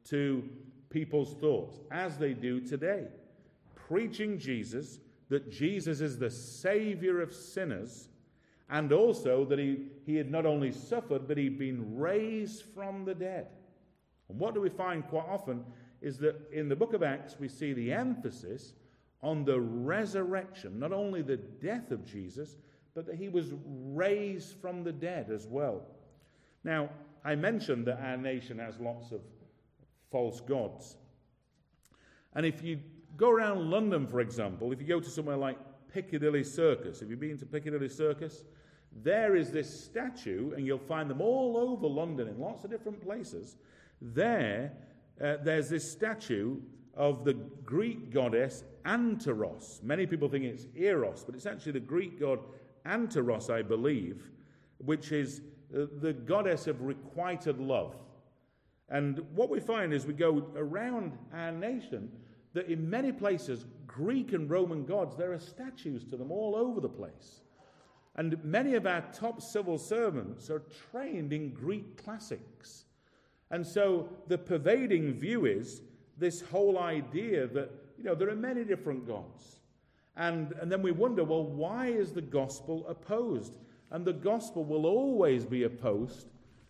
to 0.05 0.43
people's 0.91 1.35
thoughts, 1.35 1.79
as 1.91 2.19
they 2.19 2.35
do 2.35 2.61
today. 2.61 3.07
Preaching 3.75 4.39
Jesus, 4.39 4.99
that 5.29 5.51
Jesus 5.51 6.01
is 6.01 6.19
the 6.19 6.31
Savior 6.31 7.21
of 7.23 7.33
sinners, 7.33 8.09
and 8.69 8.93
also 8.93 9.45
that 9.45 9.59
he, 9.59 9.87
he 10.05 10.17
had 10.17 10.31
not 10.31 10.47
only 10.47 10.73
suffered, 10.73 11.27
but 11.27 11.39
he'd 11.39 11.59
been 11.59 11.97
raised 11.97 12.65
from 12.75 13.05
the 13.05 13.15
dead. 13.15 13.47
And 14.29 14.39
what 14.39 14.55
do 14.55 14.61
we 14.61 14.69
find 14.69 15.07
quite 15.07 15.27
often 15.29 15.65
is 16.01 16.19
that 16.19 16.37
in 16.53 16.69
the 16.69 16.77
book 16.77 16.93
of 16.93 17.03
Acts, 17.03 17.37
we 17.39 17.49
see 17.49 17.73
the 17.73 17.93
emphasis 17.93 18.75
on 19.23 19.45
the 19.45 19.61
resurrection, 19.61 20.79
not 20.79 20.93
only 20.93 21.23
the 21.23 21.37
death 21.37 21.91
of 21.91 22.05
Jesus, 22.05 22.57
but 22.95 23.07
that 23.07 23.17
he 23.17 23.29
was 23.29 23.53
raised 23.65 24.57
from 24.61 24.85
the 24.85 24.93
dead 24.93 25.31
as 25.31 25.47
well. 25.47 25.83
Now, 26.65 26.91
I 27.25 27.35
mentioned 27.35 27.87
that 27.87 28.01
our 28.01 28.17
nation 28.17 28.59
has 28.59 28.79
lots 28.81 29.13
of 29.13 29.21
false 30.11 30.41
gods. 30.41 30.97
And 32.35 32.47
if 32.47 32.63
you 32.63 32.81
go 33.17 33.31
around 33.31 33.71
London, 33.71 34.07
for 34.07 34.21
example, 34.21 34.73
if 34.73 34.81
you 34.81 34.87
go 34.87 35.01
to 35.01 35.11
somewhere 35.11 35.37
like 35.37 35.59
Piccadilly 35.93 36.45
Circus, 36.45 37.01
have 37.01 37.11
you 37.11 37.17
been 37.17 37.39
to 37.39 37.47
Piccadilly 37.47 37.89
Circus? 37.89 38.45
There 39.03 39.37
is 39.37 39.51
this 39.51 39.85
statue, 39.85 40.53
and 40.55 40.67
you'll 40.67 40.79
find 40.79 41.09
them 41.09 41.21
all 41.21 41.57
over 41.57 41.87
London 41.87 42.29
in 42.29 42.39
lots 42.41 42.65
of 42.65 42.71
different 42.71 43.01
places. 43.03 43.57
There, 44.01 44.73
uh, 45.23 45.37
there's 45.43 45.69
this 45.69 45.91
statue 45.91 46.61
of 46.95 47.25
the 47.25 47.35
Greek 47.65 48.11
goddess 48.11 48.65
Anteros. 48.85 49.83
Many 49.83 50.07
people 50.07 50.29
think 50.29 50.45
it's 50.45 50.67
Eros, 50.75 51.25
but 51.25 51.35
it's 51.35 51.47
actually 51.47 51.73
the 51.73 51.81
Greek 51.81 52.19
god 52.19 52.41
Anteros, 52.85 53.51
I 53.51 53.63
believe, 53.63 54.31
which 54.79 55.13
is 55.13 55.43
uh, 55.75 55.87
the 56.01 56.13
goddess 56.13 56.67
of 56.67 56.83
requited 56.83 57.61
love. 57.61 57.95
And 58.89 59.21
what 59.35 59.51
we 59.51 59.61
find 59.61 59.93
as 59.93 60.07
we 60.07 60.15
go 60.15 60.49
around 60.57 61.17
our 61.33 61.53
nation, 61.53 62.11
that 62.55 62.67
in 62.67 62.91
many 62.91 63.13
places, 63.13 63.65
Greek 63.87 64.33
and 64.33 64.51
Roman 64.51 64.85
gods, 64.85 65.17
there 65.17 65.33
are 65.33 65.39
statues 65.39 66.05
to 66.07 66.17
them 66.17 66.33
all 66.33 66.57
over 66.57 66.81
the 66.81 66.89
place. 66.89 67.43
And 68.17 68.43
many 68.45 68.75
of 68.75 68.87
our 68.87 69.03
top 69.13 69.41
civil 69.41 69.79
servants 69.79 70.51
are 70.51 70.63
trained 70.91 71.33
in 71.33 71.51
Greek 71.51 72.03
classics. 72.03 72.85
And 73.53 73.65
so 73.65 74.09
the 74.27 74.39
pervading 74.39 75.15
view 75.15 75.47
is 75.47 75.83
this 76.19 76.41
whole 76.41 76.79
idea 76.79 77.47
that, 77.47 77.71
you 77.97 78.05
know, 78.05 78.15
there 78.15 78.29
are 78.29 78.37
many 78.37 78.65
different 78.65 79.07
gods. 79.07 79.60
And, 80.17 80.53
and 80.61 80.71
then 80.71 80.83
we 80.83 80.93
wonder, 80.93 81.25
well, 81.25 81.45
why 81.45 81.87
is 81.87 82.13
the 82.13 82.23
gospel 82.23 82.87
opposed? 82.89 83.57
And 83.91 84.05
the 84.05 84.13
gospel 84.13 84.65
will 84.65 84.87
always 84.87 85.45
be 85.45 85.65
opposed 85.65 86.29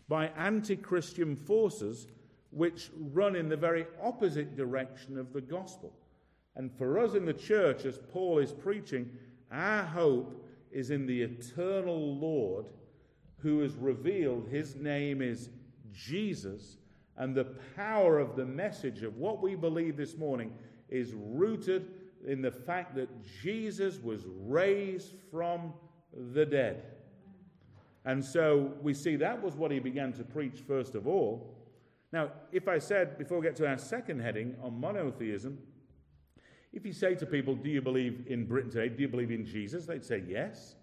by 0.08 0.28
anti 0.36 0.76
Christian 0.76 1.36
forces 1.36 2.06
which 2.50 2.90
run 3.12 3.36
in 3.36 3.48
the 3.48 3.56
very 3.56 3.86
opposite 4.02 4.56
direction 4.56 5.16
of 5.18 5.32
the 5.32 5.40
gospel. 5.40 5.92
And 6.56 6.70
for 6.76 6.98
us 6.98 7.14
in 7.14 7.24
the 7.24 7.32
church, 7.32 7.84
as 7.84 7.98
Paul 8.12 8.38
is 8.38 8.52
preaching, 8.52 9.10
our 9.52 9.84
hope 9.84 10.44
is 10.72 10.90
in 10.90 11.06
the 11.06 11.22
eternal 11.22 12.16
Lord 12.16 12.66
who 13.38 13.60
has 13.60 13.74
revealed 13.74 14.48
his 14.48 14.76
name 14.76 15.22
is 15.22 15.48
Jesus. 15.92 16.76
And 17.16 17.34
the 17.34 17.46
power 17.76 18.18
of 18.18 18.36
the 18.36 18.44
message 18.44 19.02
of 19.02 19.16
what 19.16 19.42
we 19.42 19.54
believe 19.54 19.96
this 19.96 20.16
morning 20.16 20.52
is 20.88 21.14
rooted 21.14 21.88
in 22.26 22.42
the 22.42 22.50
fact 22.50 22.94
that 22.96 23.08
Jesus 23.42 23.98
was 24.02 24.24
raised 24.26 25.14
from 25.30 25.72
the 26.32 26.44
dead. 26.44 26.82
And 28.04 28.24
so 28.24 28.72
we 28.82 28.94
see 28.94 29.16
that 29.16 29.42
was 29.42 29.54
what 29.54 29.70
he 29.70 29.78
began 29.78 30.12
to 30.14 30.24
preach 30.24 30.60
first 30.66 30.94
of 30.94 31.06
all. 31.06 31.56
Now, 32.12 32.32
if 32.50 32.66
I 32.66 32.78
said, 32.78 33.18
before 33.18 33.38
we 33.38 33.46
get 33.46 33.56
to 33.56 33.68
our 33.68 33.78
second 33.78 34.20
heading 34.20 34.56
on 34.62 34.80
monotheism, 34.80 35.58
if 36.72 36.86
you 36.86 36.92
say 36.92 37.14
to 37.16 37.26
people, 37.26 37.54
Do 37.54 37.68
you 37.68 37.82
believe 37.82 38.24
in 38.28 38.46
Britain 38.46 38.70
today? 38.70 38.88
Do 38.88 39.02
you 39.02 39.08
believe 39.08 39.30
in 39.30 39.44
Jesus? 39.44 39.86
They'd 39.86 40.04
say 40.04 40.22
yes. 40.26 40.76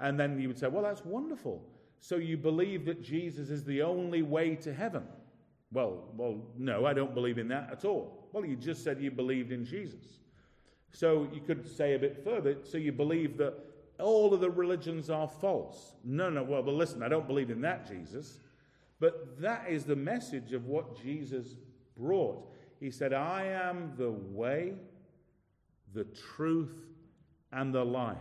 And 0.00 0.18
then 0.18 0.40
you 0.40 0.48
would 0.48 0.58
say, 0.58 0.68
Well, 0.68 0.82
that's 0.82 1.04
wonderful. 1.04 1.62
So 2.00 2.16
you 2.16 2.36
believe 2.36 2.84
that 2.86 3.02
Jesus 3.02 3.50
is 3.50 3.64
the 3.64 3.82
only 3.82 4.22
way 4.22 4.56
to 4.56 4.74
heaven? 4.74 5.04
Well, 5.72 6.04
well, 6.16 6.40
no, 6.56 6.86
I 6.86 6.92
don't 6.92 7.14
believe 7.14 7.38
in 7.38 7.48
that 7.48 7.70
at 7.72 7.84
all. 7.84 8.28
Well, 8.32 8.44
you 8.44 8.56
just 8.56 8.84
said 8.84 9.00
you 9.00 9.10
believed 9.10 9.52
in 9.52 9.64
Jesus. 9.64 10.18
So 10.94 11.26
you 11.32 11.40
could 11.40 11.68
say 11.68 11.94
a 11.94 11.98
bit 11.98 12.22
further, 12.22 12.56
so 12.62 12.78
you 12.78 12.92
believe 12.92 13.36
that 13.38 13.54
all 13.98 14.32
of 14.32 14.40
the 14.40 14.48
religions 14.50 15.10
are 15.10 15.26
false. 15.26 15.96
No, 16.04 16.30
no, 16.30 16.44
well, 16.44 16.62
but 16.62 16.74
listen, 16.74 17.02
I 17.02 17.08
don't 17.08 17.26
believe 17.26 17.50
in 17.50 17.60
that 17.62 17.88
Jesus. 17.88 18.38
But 19.00 19.40
that 19.40 19.66
is 19.68 19.84
the 19.84 19.96
message 19.96 20.52
of 20.52 20.66
what 20.66 21.02
Jesus 21.02 21.56
brought. 21.96 22.48
He 22.78 22.92
said, 22.92 23.12
I 23.12 23.46
am 23.46 23.94
the 23.96 24.12
way, 24.12 24.74
the 25.94 26.04
truth, 26.36 26.76
and 27.50 27.74
the 27.74 27.84
life. 27.84 28.16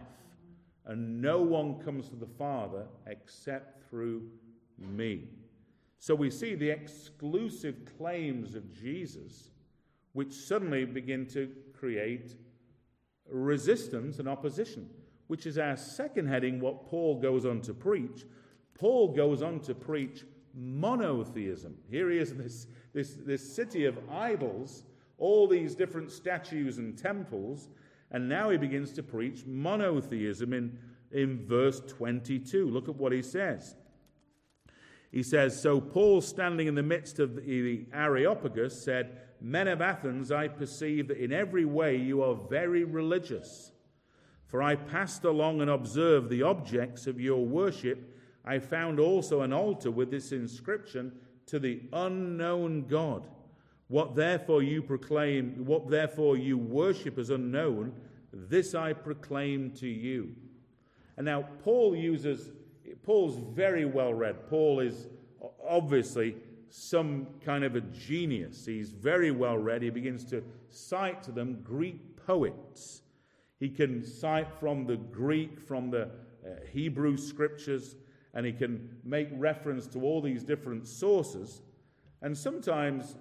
And 0.87 1.21
no 1.21 1.41
one 1.41 1.79
comes 1.79 2.09
to 2.09 2.15
the 2.15 2.25
Father 2.25 2.85
except 3.05 3.87
through 3.87 4.23
me. 4.79 5.27
So 5.99 6.15
we 6.15 6.31
see 6.31 6.55
the 6.55 6.71
exclusive 6.71 7.75
claims 7.97 8.55
of 8.55 8.73
Jesus, 8.73 9.51
which 10.13 10.33
suddenly 10.33 10.85
begin 10.85 11.27
to 11.27 11.51
create 11.77 12.35
resistance 13.29 14.19
and 14.19 14.27
opposition, 14.27 14.89
which 15.27 15.45
is 15.45 15.57
our 15.57 15.77
second 15.77 16.27
heading, 16.27 16.59
what 16.59 16.85
Paul 16.87 17.19
goes 17.19 17.45
on 17.45 17.61
to 17.61 17.73
preach. 17.73 18.25
Paul 18.77 19.13
goes 19.13 19.41
on 19.41 19.59
to 19.61 19.73
preach 19.73 20.23
monotheism. 20.53 21.75
Here 21.89 22.09
he 22.11 22.17
is 22.17 22.31
in 22.31 22.37
this, 22.37 22.67
this, 22.93 23.17
this 23.25 23.55
city 23.55 23.85
of 23.85 23.97
idols, 24.09 24.83
all 25.17 25.47
these 25.47 25.75
different 25.75 26.11
statues 26.11 26.77
and 26.77 26.97
temples, 26.97 27.69
and 28.11 28.29
now 28.29 28.49
he 28.49 28.57
begins 28.57 28.91
to 28.93 29.03
preach 29.03 29.45
monotheism 29.45 30.53
in, 30.53 30.77
in 31.11 31.45
verse 31.45 31.81
22. 31.87 32.69
Look 32.69 32.89
at 32.89 32.95
what 32.95 33.11
he 33.11 33.21
says. 33.21 33.75
He 35.13 35.23
says, 35.23 35.61
So 35.61 35.79
Paul, 35.79 36.19
standing 36.19 36.67
in 36.67 36.75
the 36.75 36.83
midst 36.83 37.19
of 37.19 37.37
the 37.37 37.85
Areopagus, 37.93 38.83
said, 38.83 39.21
Men 39.39 39.69
of 39.69 39.81
Athens, 39.81 40.31
I 40.31 40.49
perceive 40.49 41.07
that 41.07 41.17
in 41.17 41.31
every 41.31 41.65
way 41.65 41.95
you 41.95 42.21
are 42.23 42.35
very 42.49 42.83
religious. 42.83 43.71
For 44.47 44.61
I 44.61 44.75
passed 44.75 45.23
along 45.23 45.61
and 45.61 45.69
observed 45.69 46.29
the 46.29 46.43
objects 46.43 47.07
of 47.07 47.21
your 47.21 47.45
worship 47.45 48.13
I 48.45 48.59
found 48.59 48.99
also 48.99 49.41
an 49.41 49.53
altar 49.53 49.89
with 49.89 50.11
this 50.11 50.31
inscription 50.31 51.13
to 51.47 51.59
the 51.59 51.81
unknown 51.93 52.87
God. 52.87 53.27
What 53.87 54.15
therefore 54.15 54.63
you 54.63 54.81
proclaim, 54.81 55.65
what 55.65 55.89
therefore 55.89 56.37
you 56.37 56.57
worship 56.57 57.17
as 57.17 57.29
unknown, 57.29 57.93
this 58.33 58.75
I 58.75 58.93
proclaim 58.93 59.71
to 59.71 59.87
you. 59.87 60.35
And 61.15 61.25
now 61.25 61.47
Paul 61.63 61.95
uses, 61.95 62.51
Paul's 63.03 63.37
very 63.53 63.85
well 63.85 64.13
read. 64.13 64.49
Paul 64.49 64.79
is 64.79 65.07
obviously 65.67 66.35
some 66.69 67.27
kind 67.45 67.63
of 67.63 67.75
a 67.75 67.81
genius. 67.81 68.65
He's 68.65 68.91
very 68.91 69.31
well 69.31 69.57
read. 69.57 69.81
He 69.81 69.89
begins 69.89 70.23
to 70.25 70.43
cite 70.69 71.21
to 71.23 71.31
them 71.31 71.61
Greek 71.63 72.25
poets. 72.25 73.01
He 73.59 73.69
can 73.69 74.03
cite 74.03 74.51
from 74.59 74.85
the 74.85 74.95
Greek, 74.97 75.59
from 75.59 75.91
the 75.91 76.03
uh, 76.03 76.65
Hebrew 76.71 77.17
scriptures 77.17 77.95
and 78.33 78.45
he 78.45 78.51
can 78.51 78.89
make 79.03 79.29
reference 79.33 79.87
to 79.87 80.01
all 80.01 80.21
these 80.21 80.43
different 80.43 80.87
sources. 80.87 81.61
And 82.21 82.35
sometimes 82.35 83.15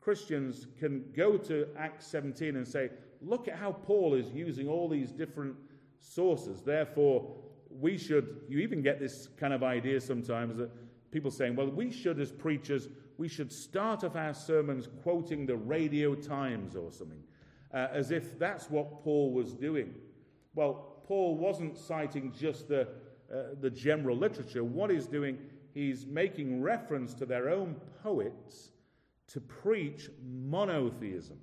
Christians 0.00 0.66
can 0.78 1.04
go 1.16 1.36
to 1.38 1.66
Acts 1.76 2.06
17 2.06 2.56
and 2.56 2.66
say, 2.66 2.90
look 3.20 3.48
at 3.48 3.56
how 3.56 3.72
Paul 3.72 4.14
is 4.14 4.30
using 4.30 4.68
all 4.68 4.88
these 4.88 5.10
different 5.10 5.56
sources. 5.98 6.62
Therefore, 6.62 7.34
we 7.80 7.96
should, 7.98 8.40
you 8.48 8.58
even 8.58 8.82
get 8.82 9.00
this 9.00 9.28
kind 9.36 9.52
of 9.52 9.62
idea 9.62 10.00
sometimes 10.00 10.56
that 10.56 10.70
people 11.10 11.30
saying, 11.30 11.56
well, 11.56 11.68
we 11.68 11.90
should, 11.90 12.20
as 12.20 12.32
preachers, 12.32 12.88
we 13.18 13.28
should 13.28 13.52
start 13.52 14.04
off 14.04 14.16
our 14.16 14.34
sermons 14.34 14.88
quoting 15.02 15.46
the 15.46 15.56
Radio 15.56 16.14
Times 16.14 16.76
or 16.76 16.90
something, 16.90 17.22
uh, 17.72 17.88
as 17.92 18.10
if 18.10 18.38
that's 18.38 18.70
what 18.70 19.02
Paul 19.02 19.32
was 19.32 19.54
doing. 19.54 19.94
Well, 20.54 21.02
Paul 21.06 21.36
wasn't 21.36 21.76
citing 21.78 22.32
just 22.38 22.68
the 22.68 22.88
uh, 23.32 23.54
the 23.60 23.70
general 23.70 24.14
literature, 24.14 24.62
what 24.62 24.90
he's 24.90 25.06
doing, 25.06 25.38
he's 25.72 26.04
making 26.04 26.60
reference 26.60 27.14
to 27.14 27.24
their 27.24 27.48
own 27.48 27.74
poets 28.02 28.72
to 29.28 29.40
preach 29.40 30.10
monotheism. 30.22 31.38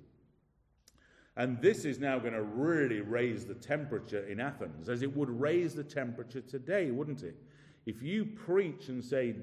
And 1.36 1.60
this 1.60 1.84
is 1.84 1.98
now 1.98 2.18
going 2.18 2.32
to 2.32 2.42
really 2.42 3.00
raise 3.00 3.46
the 3.46 3.54
temperature 3.54 4.26
in 4.26 4.40
Athens, 4.40 4.88
as 4.88 5.02
it 5.02 5.16
would 5.16 5.30
raise 5.30 5.74
the 5.74 5.84
temperature 5.84 6.40
today, 6.40 6.90
wouldn't 6.90 7.22
it? 7.22 7.36
If 7.86 8.02
you 8.02 8.24
preach 8.24 8.88
and 8.88 9.02
say, 9.02 9.36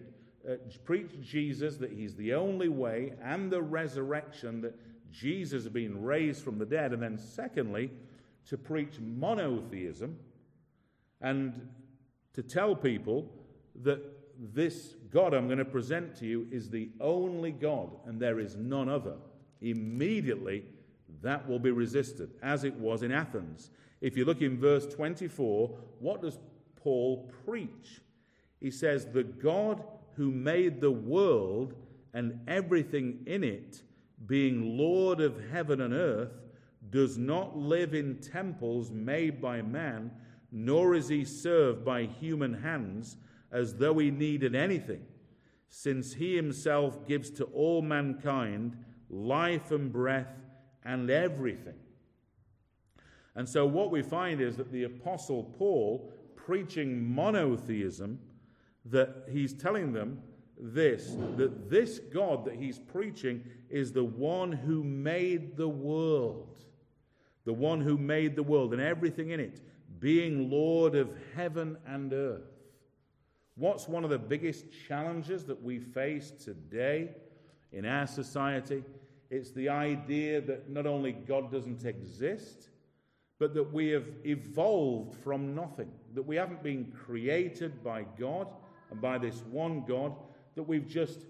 uh, 0.47 0.55
preach 0.83 1.11
Jesus, 1.21 1.77
that 1.77 1.91
he's 1.91 2.15
the 2.15 2.33
only 2.33 2.69
way, 2.69 3.13
and 3.23 3.49
the 3.49 3.61
resurrection, 3.61 4.61
that 4.61 4.75
Jesus 5.11 5.63
has 5.63 5.71
been 5.71 6.03
raised 6.03 6.43
from 6.43 6.59
the 6.59 6.65
dead, 6.65 6.93
and 6.93 7.01
then 7.01 7.17
secondly, 7.17 7.89
to 8.47 8.57
preach 8.57 8.99
monotheism, 8.99 10.17
and 11.21 11.67
to 12.33 12.43
tell 12.43 12.75
people 12.75 13.27
that 13.83 13.99
this 14.39 14.93
God 15.09 15.33
I'm 15.33 15.47
going 15.47 15.57
to 15.57 15.65
present 15.65 16.15
to 16.17 16.25
you 16.25 16.47
is 16.51 16.69
the 16.69 16.89
only 16.99 17.51
God 17.51 17.89
and 18.05 18.19
there 18.19 18.39
is 18.39 18.55
none 18.55 18.89
other, 18.89 19.15
immediately 19.61 20.63
that 21.21 21.47
will 21.47 21.59
be 21.59 21.71
resisted, 21.71 22.31
as 22.41 22.63
it 22.63 22.75
was 22.75 23.03
in 23.03 23.11
Athens. 23.11 23.71
If 24.01 24.15
you 24.15 24.25
look 24.25 24.41
in 24.41 24.59
verse 24.59 24.85
24, 24.87 25.69
what 25.99 26.21
does 26.21 26.37
Paul 26.75 27.31
preach? 27.45 28.01
He 28.59 28.71
says, 28.71 29.05
The 29.05 29.23
God 29.23 29.83
who 30.15 30.31
made 30.31 30.81
the 30.81 30.91
world 30.91 31.73
and 32.13 32.39
everything 32.47 33.23
in 33.25 33.43
it, 33.43 33.81
being 34.25 34.77
Lord 34.77 35.21
of 35.21 35.49
heaven 35.51 35.81
and 35.81 35.93
earth, 35.93 36.31
does 36.89 37.17
not 37.17 37.57
live 37.57 37.93
in 37.93 38.17
temples 38.17 38.91
made 38.91 39.41
by 39.41 39.61
man 39.61 40.11
nor 40.51 40.95
is 40.95 41.09
he 41.09 41.25
served 41.25 41.83
by 41.83 42.03
human 42.03 42.53
hands 42.53 43.17
as 43.51 43.75
though 43.75 43.97
he 43.97 44.11
needed 44.11 44.55
anything, 44.55 45.05
since 45.69 46.13
he 46.13 46.35
himself 46.35 47.07
gives 47.07 47.29
to 47.31 47.45
all 47.45 47.81
mankind 47.81 48.77
life 49.09 49.71
and 49.71 49.91
breath 49.91 50.33
and 50.87 51.11
everything. 51.11 51.75
And 53.35 53.47
so, 53.47 53.67
what 53.67 53.91
we 53.91 54.01
find 54.01 54.41
is 54.41 54.57
that 54.57 54.71
the 54.71 54.85
Apostle 54.85 55.43
Paul, 55.43 56.11
preaching 56.35 57.13
monotheism, 57.13 58.17
that 58.85 59.25
he's 59.29 59.53
telling 59.53 59.93
them 59.93 60.23
this 60.59 61.15
that 61.35 61.69
this 61.69 61.99
God 61.99 62.45
that 62.45 62.55
he's 62.55 62.79
preaching 62.79 63.43
is 63.69 63.91
the 63.91 64.03
one 64.03 64.51
who 64.51 64.83
made 64.83 65.55
the 65.55 65.67
world, 65.67 66.57
the 67.45 67.53
one 67.53 67.79
who 67.79 67.95
made 67.95 68.35
the 68.35 68.41
world 68.41 68.73
and 68.73 68.81
everything 68.81 69.29
in 69.29 69.39
it 69.39 69.61
being 69.99 70.49
Lord 70.49 70.95
of 70.95 71.11
heaven 71.35 71.77
and 71.85 72.13
earth. 72.13 72.51
What's 73.55 73.87
one 73.87 74.03
of 74.03 74.09
the 74.09 74.19
biggest 74.19 74.65
challenges 74.87 75.45
that 75.45 75.61
we 75.61 75.79
face 75.79 76.31
today 76.31 77.09
in 77.71 77.85
our 77.85 78.05
society? 78.05 78.83
It's 79.29 79.51
the 79.51 79.69
idea 79.69 80.41
that 80.41 80.69
not 80.69 80.85
only 80.85 81.11
God 81.11 81.51
doesn't 81.51 81.83
exist, 81.85 82.69
but 83.39 83.53
that 83.53 83.73
we 83.73 83.89
have 83.89 84.07
evolved 84.23 85.15
from 85.15 85.53
nothing, 85.53 85.91
that 86.13 86.23
we 86.23 86.35
haven't 86.35 86.63
been 86.63 86.91
created 86.91 87.83
by 87.83 88.05
God 88.19 88.47
and 88.89 89.01
by 89.01 89.17
this 89.17 89.43
one 89.51 89.83
God, 89.85 90.15
that 90.55 90.63
we've 90.63 90.87
just 90.87 91.25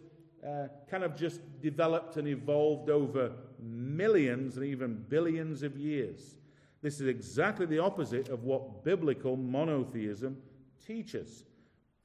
uh, 0.45 0.67
kind 0.89 1.03
of 1.03 1.15
just 1.15 1.41
developed 1.59 2.17
and 2.17 2.27
evolved 2.27 2.89
over 2.89 3.31
millions 3.59 4.57
and 4.57 4.65
even 4.65 5.03
billions 5.09 5.63
of 5.63 5.75
years. 5.75 6.37
This 6.81 7.01
is 7.01 7.07
exactly 7.07 7.65
the 7.65 7.79
opposite 7.79 8.29
of 8.29 8.43
what 8.43 8.83
biblical 8.83 9.35
monotheism 9.35 10.37
teaches. 10.85 11.43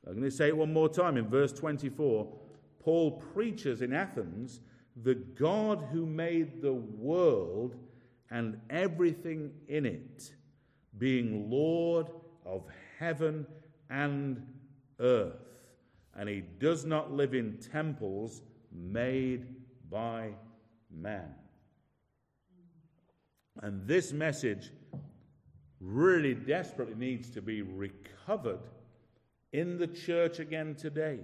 I'm 0.06 0.14
going 0.14 0.24
to 0.24 0.30
say 0.30 0.48
it 0.48 0.56
one 0.56 0.72
more 0.72 0.88
time 0.88 1.16
in 1.16 1.28
verse 1.28 1.52
24. 1.52 2.26
Paul 2.80 3.12
preaches 3.34 3.82
in 3.82 3.92
Athens 3.92 4.60
the 4.96 5.14
God 5.14 5.88
who 5.90 6.06
made 6.06 6.60
the 6.60 6.72
world 6.72 7.76
and 8.30 8.60
everything 8.70 9.52
in 9.68 9.86
it, 9.86 10.32
being 10.98 11.50
Lord 11.50 12.08
of 12.44 12.64
heaven 12.98 13.46
and 13.90 14.46
earth. 15.00 15.36
And 16.14 16.28
he 16.28 16.42
does 16.58 16.84
not 16.84 17.12
live 17.12 17.34
in 17.34 17.58
temples 17.58 18.42
made 18.70 19.46
by 19.90 20.30
man. 20.90 21.34
And 23.60 23.86
this 23.86 24.12
message 24.12 24.70
really 25.80 26.34
desperately 26.34 26.94
needs 26.94 27.30
to 27.30 27.42
be 27.42 27.62
recovered 27.62 28.60
in 29.52 29.78
the 29.78 29.86
church 29.86 30.38
again 30.38 30.74
today. 30.74 31.20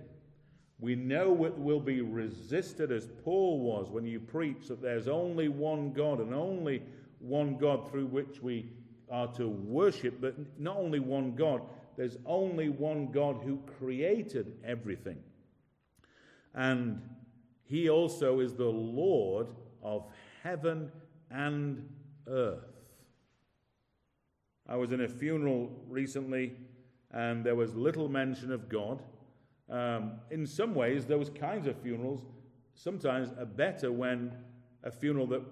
We 0.81 0.95
know 0.95 1.45
it 1.45 1.59
will 1.59 1.81
be 1.81 2.03
resisted 2.03 2.93
as 2.93 3.09
Paul 3.25 3.61
was 3.61 3.91
when 3.91 4.07
you 4.07 4.21
preach 4.21 4.69
that 4.69 4.81
there's 4.81 5.09
only 5.09 5.49
one 5.49 5.93
God 5.93 6.21
and 6.21 6.33
only 6.33 6.83
one 7.19 7.57
God 7.57 7.91
through 7.91 8.07
which 8.07 8.41
we 8.43 8.71
are 9.11 9.27
to 9.35 9.49
worship, 9.49 10.21
but 10.21 10.35
not 10.59 10.77
only 10.77 11.01
one 11.01 11.35
God, 11.35 11.62
there's 11.97 12.17
only 12.27 12.69
one 12.69 13.11
God 13.11 13.41
who 13.43 13.59
created 13.79 14.57
everything. 14.64 15.19
And 16.55 17.03
he 17.64 17.91
also 17.91 18.38
is 18.38 18.55
the 18.55 18.64
Lord 18.64 19.49
of 19.83 20.07
heaven 20.43 20.93
and 21.31 21.88
earth. 22.29 22.64
I 24.69 24.77
was 24.77 24.93
in 24.93 25.01
a 25.01 25.09
funeral 25.09 25.73
recently, 25.88 26.57
and 27.11 27.45
there 27.45 27.57
was 27.57 27.75
little 27.75 28.09
mention 28.09 28.53
of 28.53 28.69
God. 28.69 29.03
Um, 29.70 30.12
in 30.31 30.46
some 30.46 30.74
ways, 30.74 31.04
those 31.04 31.31
kinds 31.31 31.66
of 31.66 31.76
funerals 31.76 32.24
sometimes 32.74 33.31
are 33.38 33.44
better 33.44 33.92
when 33.92 34.33
a 34.85 34.90
funeral 34.90 35.26
that 35.28 35.42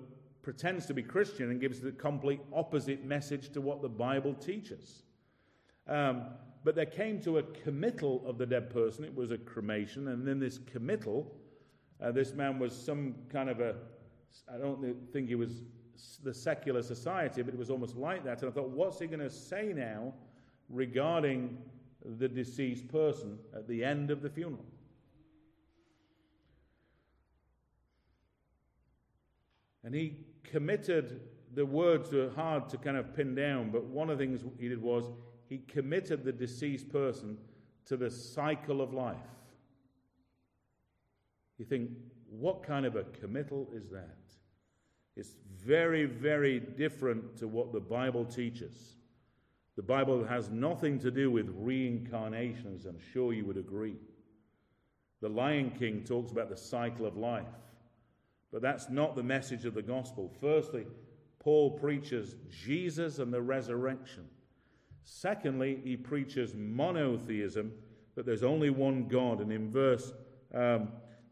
pretends 0.43 0.87
to 0.87 0.95
be 0.95 1.03
Christian 1.03 1.51
and 1.51 1.61
gives 1.61 1.81
the 1.81 1.93
complete 1.93 2.41
opposite 2.53 3.05
message 3.05 3.51
to 3.53 3.61
what 3.61 3.83
the 3.83 3.89
Bible 3.89 4.33
teaches. 4.35 5.03
Um, 5.89 6.27
but 6.65 6.75
there 6.75 6.87
came 6.87 7.21
to 7.23 7.39
a 7.39 7.43
committal 7.43 8.23
of 8.27 8.39
the 8.39 8.47
dead 8.47 8.71
person. 8.71 9.05
It 9.05 9.15
was 9.15 9.31
a 9.31 9.39
cremation, 9.39 10.09
and 10.09 10.27
then 10.27 10.39
this 10.39 10.59
committal, 10.59 11.33
uh, 12.01 12.13
this 12.13 12.33
man 12.33 12.59
was 12.59 12.77
some 12.77 13.15
kind 13.29 13.51
of 13.51 13.61
a, 13.61 13.75
I 14.53 14.59
don't 14.59 14.97
think 15.13 15.29
he 15.29 15.35
was 15.35 15.63
the 16.23 16.35
secular 16.35 16.83
society, 16.83 17.43
but 17.43 17.55
it 17.55 17.59
was 17.59 17.71
almost 17.71 17.97
like 17.97 18.25
that. 18.25 18.43
And 18.43 18.51
I 18.51 18.55
thought, 18.55 18.71
what's 18.71 18.99
he 18.99 19.07
going 19.07 19.21
to 19.21 19.31
say 19.31 19.73
now 19.75 20.13
regarding 20.69 21.59
the 22.07 22.29
deceased 22.29 22.89
person 22.89 23.39
at 23.55 23.67
the 23.69 23.85
end 23.85 24.11
of 24.11 24.23
the 24.23 24.31
funeral? 24.31 24.65
And 29.85 29.95
he 29.95 30.27
committed 30.43 31.21
the 31.55 31.65
words 31.65 32.13
were 32.13 32.31
hard 32.31 32.69
to 32.69 32.77
kind 32.77 32.97
of 32.97 33.15
pin 33.15 33.35
down, 33.35 33.71
but 33.71 33.85
one 33.85 34.11
of 34.11 34.19
the 34.19 34.25
things 34.25 34.45
he 34.59 34.69
did 34.69 34.83
was 34.83 35.05
he 35.49 35.59
committed 35.59 36.25
the 36.25 36.33
deceased 36.33 36.91
person 36.91 37.39
to 37.87 37.97
the 37.97 38.11
cycle 38.11 38.81
of 38.81 38.93
life. 38.93 39.17
You 41.59 41.65
think, 41.65 41.91
what 42.29 42.63
kind 42.63 42.85
of 42.85 42.97
a 42.97 43.05
committal 43.05 43.69
is 43.73 43.89
that? 43.91 44.17
It's 45.17 45.35
very, 45.65 46.05
very 46.05 46.61
different 46.61 47.37
to 47.39 47.49
what 47.49 47.73
the 47.73 47.81
Bible 47.81 48.25
teaches. 48.25 48.96
The 49.77 49.83
Bible 49.83 50.25
has 50.25 50.49
nothing 50.49 50.99
to 51.01 51.11
do 51.11 51.31
with 51.31 51.53
reincarnation, 51.55 52.75
as 52.75 52.87
I'm 52.87 52.99
sure 53.13 53.33
you 53.33 53.45
would 53.45 53.59
agree. 53.59 53.97
The 55.21 55.29
Lion 55.29 55.71
King 55.71 56.03
talks 56.03 56.33
about 56.33 56.49
the 56.49 56.57
cycle 56.57 57.07
of 57.07 57.17
life, 57.17 57.45
but 58.53 58.63
that's 58.63 58.89
not 58.89 59.15
the 59.15 59.23
message 59.23 59.65
of 59.65 59.75
the 59.75 59.83
gospel. 59.83 60.33
Firstly, 60.41 60.87
Paul 61.39 61.71
preaches 61.71 62.37
Jesus 62.51 63.19
and 63.19 63.33
the 63.33 63.41
resurrection. 63.41 64.27
Secondly, 65.05 65.81
he 65.85 65.97
preaches 65.97 66.55
monotheism, 66.55 67.73
that 68.15 68.27
there's 68.27 68.43
only 68.43 68.71
one 68.71 69.07
God. 69.07 69.41
And 69.41 69.53
in 69.53 69.71
verse 69.71 70.13
um, 70.55 70.89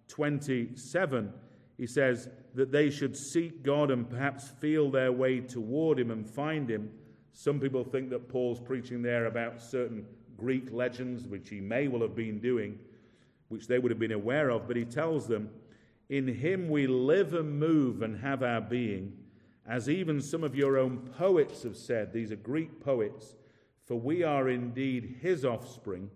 27, 0.09 1.33
he 1.77 1.87
says 1.87 2.29
that 2.55 2.71
they 2.71 2.91
should 2.91 3.17
seek 3.17 3.63
God 3.63 3.91
and 3.91 4.09
perhaps 4.09 4.49
feel 4.61 4.91
their 4.91 5.13
way 5.13 5.41
toward 5.41 5.99
him 5.99 6.11
and 6.11 6.29
find 6.29 6.71
him. 6.71 6.91
Some 7.35 7.59
people 7.59 7.83
think 7.83 8.11
that 8.11 8.29
Paul's 8.29 8.61
preaching 8.61 9.03
there 9.03 9.27
about 9.27 9.61
certain 9.61 10.07
Greek 10.39 10.73
legends, 10.73 11.27
which 11.27 11.49
he 11.49 11.61
may 11.61 11.89
well 11.89 12.03
have 12.03 12.15
been 12.15 12.39
doing, 12.39 12.79
which 13.49 13.67
they 13.67 13.79
would 13.79 13.91
have 13.91 13.99
been 13.99 14.13
aware 14.13 14.51
of, 14.51 14.69
but 14.69 14.77
he 14.77 14.85
tells 14.85 15.27
them, 15.27 15.51
In 16.09 16.29
him 16.29 16.69
we 16.69 16.87
live 16.87 17.35
and 17.35 17.59
move 17.59 18.03
and 18.03 18.21
have 18.21 18.45
our 18.45 18.61
being, 18.61 19.13
as 19.67 19.89
even 19.89 20.21
some 20.21 20.45
of 20.45 20.55
your 20.55 20.79
own 20.79 20.99
poets 21.19 21.65
have 21.65 21.77
said. 21.77 22.13
These 22.13 22.31
are 22.31 22.37
Greek 22.37 22.81
poets, 22.81 23.35
for 23.85 23.97
we 23.97 24.23
are 24.23 24.49
indeed 24.49 25.17
his 25.21 25.45
offspring. 25.45 26.11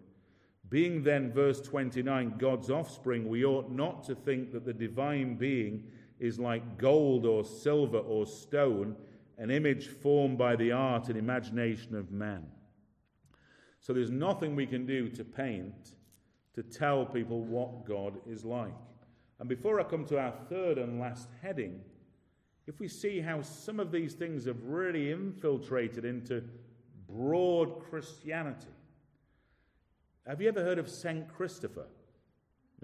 Being 0.70 1.02
then, 1.02 1.32
verse 1.32 1.60
29, 1.60 2.34
God's 2.38 2.70
offspring, 2.70 3.28
we 3.28 3.44
ought 3.44 3.72
not 3.72 4.04
to 4.04 4.14
think 4.14 4.52
that 4.52 4.64
the 4.64 4.72
divine 4.72 5.34
being 5.34 5.84
is 6.20 6.38
like 6.38 6.78
gold 6.78 7.26
or 7.26 7.44
silver 7.44 7.98
or 7.98 8.24
stone, 8.26 8.94
an 9.38 9.50
image 9.50 9.86
formed 9.86 10.36
by 10.36 10.56
the 10.56 10.72
art 10.72 11.08
and 11.08 11.16
imagination 11.16 11.94
of 11.94 12.10
man. 12.10 12.44
So 13.80 13.92
there's 13.92 14.10
nothing 14.10 14.56
we 14.56 14.66
can 14.66 14.84
do 14.84 15.08
to 15.10 15.24
paint 15.24 15.94
to 16.54 16.62
tell 16.62 17.06
people 17.06 17.42
what 17.42 17.86
God 17.86 18.18
is 18.26 18.44
like. 18.44 18.74
And 19.38 19.48
before 19.48 19.80
I 19.80 19.84
come 19.84 20.04
to 20.06 20.18
our 20.18 20.34
third 20.48 20.78
and 20.78 20.98
last 21.00 21.28
heading, 21.40 21.80
if 22.66 22.80
we 22.80 22.88
see 22.88 23.20
how 23.20 23.40
some 23.40 23.78
of 23.78 23.92
these 23.92 24.14
things 24.14 24.44
have 24.46 24.62
really 24.64 25.12
infiltrated 25.12 26.04
into 26.04 26.42
broad 27.08 27.80
Christianity, 27.88 28.66
have 30.26 30.42
you 30.42 30.48
ever 30.48 30.62
heard 30.62 30.78
of 30.78 30.90
St. 30.90 31.26
Christopher? 31.28 31.86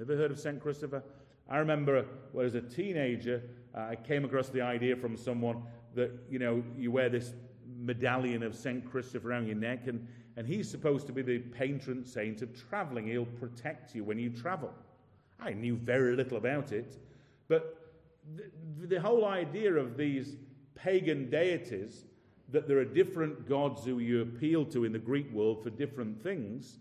Ever 0.01 0.17
heard 0.17 0.31
of 0.31 0.39
St. 0.39 0.61
Christopher? 0.61 1.03
I 1.51 1.59
remember 1.59 2.07
when 2.33 2.47
as 2.47 2.55
a 2.55 2.63
teenager, 2.63 3.43
uh, 3.77 3.81
I 3.81 3.97
came 3.97 4.25
across 4.25 4.49
the 4.49 4.63
idea 4.63 4.97
from 4.97 5.17
someone 5.17 5.63
that, 5.95 6.11
you 6.29 6.39
know, 6.39 6.63
you 6.77 6.91
wear 6.91 7.09
this 7.09 7.33
medallion 7.77 8.43
of 8.43 8.55
St. 8.55 8.89
Christopher 8.91 9.31
around 9.31 9.47
your 9.47 9.57
neck, 9.57 9.87
and, 9.87 10.07
and 10.37 10.47
he's 10.47 10.71
supposed 10.71 11.07
to 11.07 11.13
be 11.13 11.23
the 11.23 11.39
patron 11.39 12.05
saint 12.05 12.43
of 12.43 12.51
traveling. 12.69 13.07
He'll 13.07 13.25
protect 13.25 13.95
you 13.95 14.05
when 14.05 14.19
you 14.19 14.31
travel. 14.31 14.73
I 15.41 15.53
knew 15.53 15.77
very 15.77 16.17
little 16.17 16.37
about 16.37 16.73
it, 16.73 16.99
but 17.49 17.93
the, 18.37 18.87
the 18.87 19.01
whole 19.01 19.25
idea 19.25 19.75
of 19.75 19.97
these 19.97 20.37
pagan 20.75 21.31
deities, 21.31 22.05
that 22.51 22.69
there 22.69 22.79
are 22.79 22.85
different 22.85 23.49
gods 23.49 23.85
who 23.85 23.99
you 23.99 24.23
appeal 24.23 24.65
to 24.67 24.85
in 24.85 24.93
the 24.93 24.99
Greek 24.99 25.33
world 25.33 25.63
for 25.63 25.71
different 25.71 26.23
things, 26.23 26.79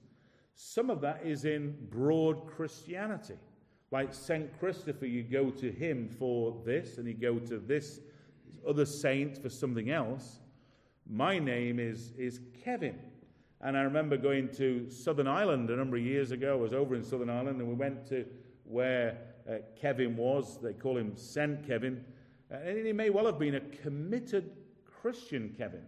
some 0.56 0.90
of 0.90 1.02
that 1.02 1.22
is 1.26 1.46
in 1.46 1.76
broad 1.90 2.48
Christianity. 2.48 3.36
Like 3.92 4.14
St. 4.14 4.58
Christopher, 4.60 5.06
you 5.06 5.24
go 5.24 5.50
to 5.52 5.72
him 5.72 6.10
for 6.10 6.56
this, 6.66 6.98
and 6.98 7.08
you 7.08 7.14
go 7.14 7.40
to 7.40 7.60
this 7.60 8.00
other 8.68 8.86
saint 8.86 9.42
for 9.42 9.50
something 9.50 9.90
else. 9.90 10.40
My 11.10 11.40
name 11.40 11.80
is, 11.80 12.12
is 12.18 12.40
Kevin. 12.64 13.00
And 13.62 13.78
I 13.78 13.82
remember 13.82 14.18
going 14.18 14.50
to 14.56 14.90
Southern 14.90 15.28
Ireland 15.28 15.70
a 15.70 15.76
number 15.76 15.98
of 15.98 16.04
years 16.04 16.32
ago. 16.32 16.54
I 16.54 16.62
was 16.62 16.74
over 16.74 16.96
in 16.96 17.04
Southern 17.04 17.30
Ireland, 17.30 17.60
and 17.60 17.68
we 17.68 17.76
went 17.76 18.06
to 18.08 18.26
where 18.66 19.18
uh, 19.50 19.56
Kevin 19.80 20.18
was. 20.18 20.60
They 20.62 20.74
call 20.74 20.98
him 20.98 21.16
Saint 21.16 21.66
Kevin. 21.66 22.04
Uh, 22.52 22.58
and 22.58 22.86
he 22.86 22.94
may 22.94 23.10
well 23.10 23.26
have 23.26 23.40
been 23.40 23.56
a 23.56 23.62
committed 23.62 24.52
Christian 24.86 25.54
Kevin. 25.58 25.84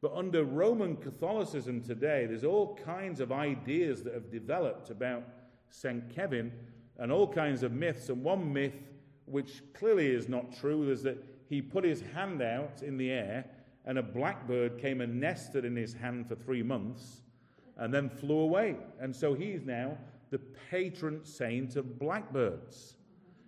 But 0.00 0.14
under 0.14 0.44
Roman 0.44 0.96
Catholicism 0.96 1.82
today, 1.82 2.26
there's 2.26 2.44
all 2.44 2.76
kinds 2.84 3.20
of 3.20 3.32
ideas 3.32 4.02
that 4.04 4.14
have 4.14 4.30
developed 4.30 4.90
about 4.90 5.24
St. 5.70 6.08
Kevin 6.14 6.52
and 6.98 7.10
all 7.10 7.26
kinds 7.26 7.62
of 7.62 7.72
myths. 7.72 8.08
And 8.08 8.22
one 8.22 8.52
myth, 8.52 8.74
which 9.24 9.62
clearly 9.74 10.08
is 10.08 10.28
not 10.28 10.56
true, 10.56 10.88
is 10.90 11.02
that 11.02 11.18
he 11.48 11.62
put 11.62 11.84
his 11.84 12.02
hand 12.14 12.42
out 12.42 12.82
in 12.82 12.96
the 12.96 13.10
air 13.10 13.44
and 13.84 13.98
a 13.98 14.02
blackbird 14.02 14.78
came 14.78 15.00
and 15.00 15.18
nested 15.18 15.64
in 15.64 15.74
his 15.74 15.94
hand 15.94 16.28
for 16.28 16.34
three 16.34 16.62
months 16.62 17.22
and 17.78 17.92
then 17.92 18.10
flew 18.10 18.40
away. 18.40 18.76
And 19.00 19.14
so 19.14 19.34
he's 19.34 19.64
now 19.64 19.96
the 20.30 20.38
patron 20.70 21.24
saint 21.24 21.76
of 21.76 21.98
blackbirds. 21.98 22.96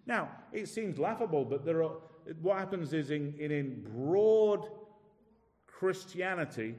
Now, 0.07 0.31
it 0.53 0.69
seems 0.69 0.99
laughable, 0.99 1.45
but 1.45 1.65
there 1.65 1.83
are, 1.83 1.97
what 2.41 2.59
happens 2.59 2.95
is 2.95 3.11
in, 3.11 3.35
in, 3.39 3.51
in 3.51 3.87
broad 3.95 4.67
Christianity 5.67 6.75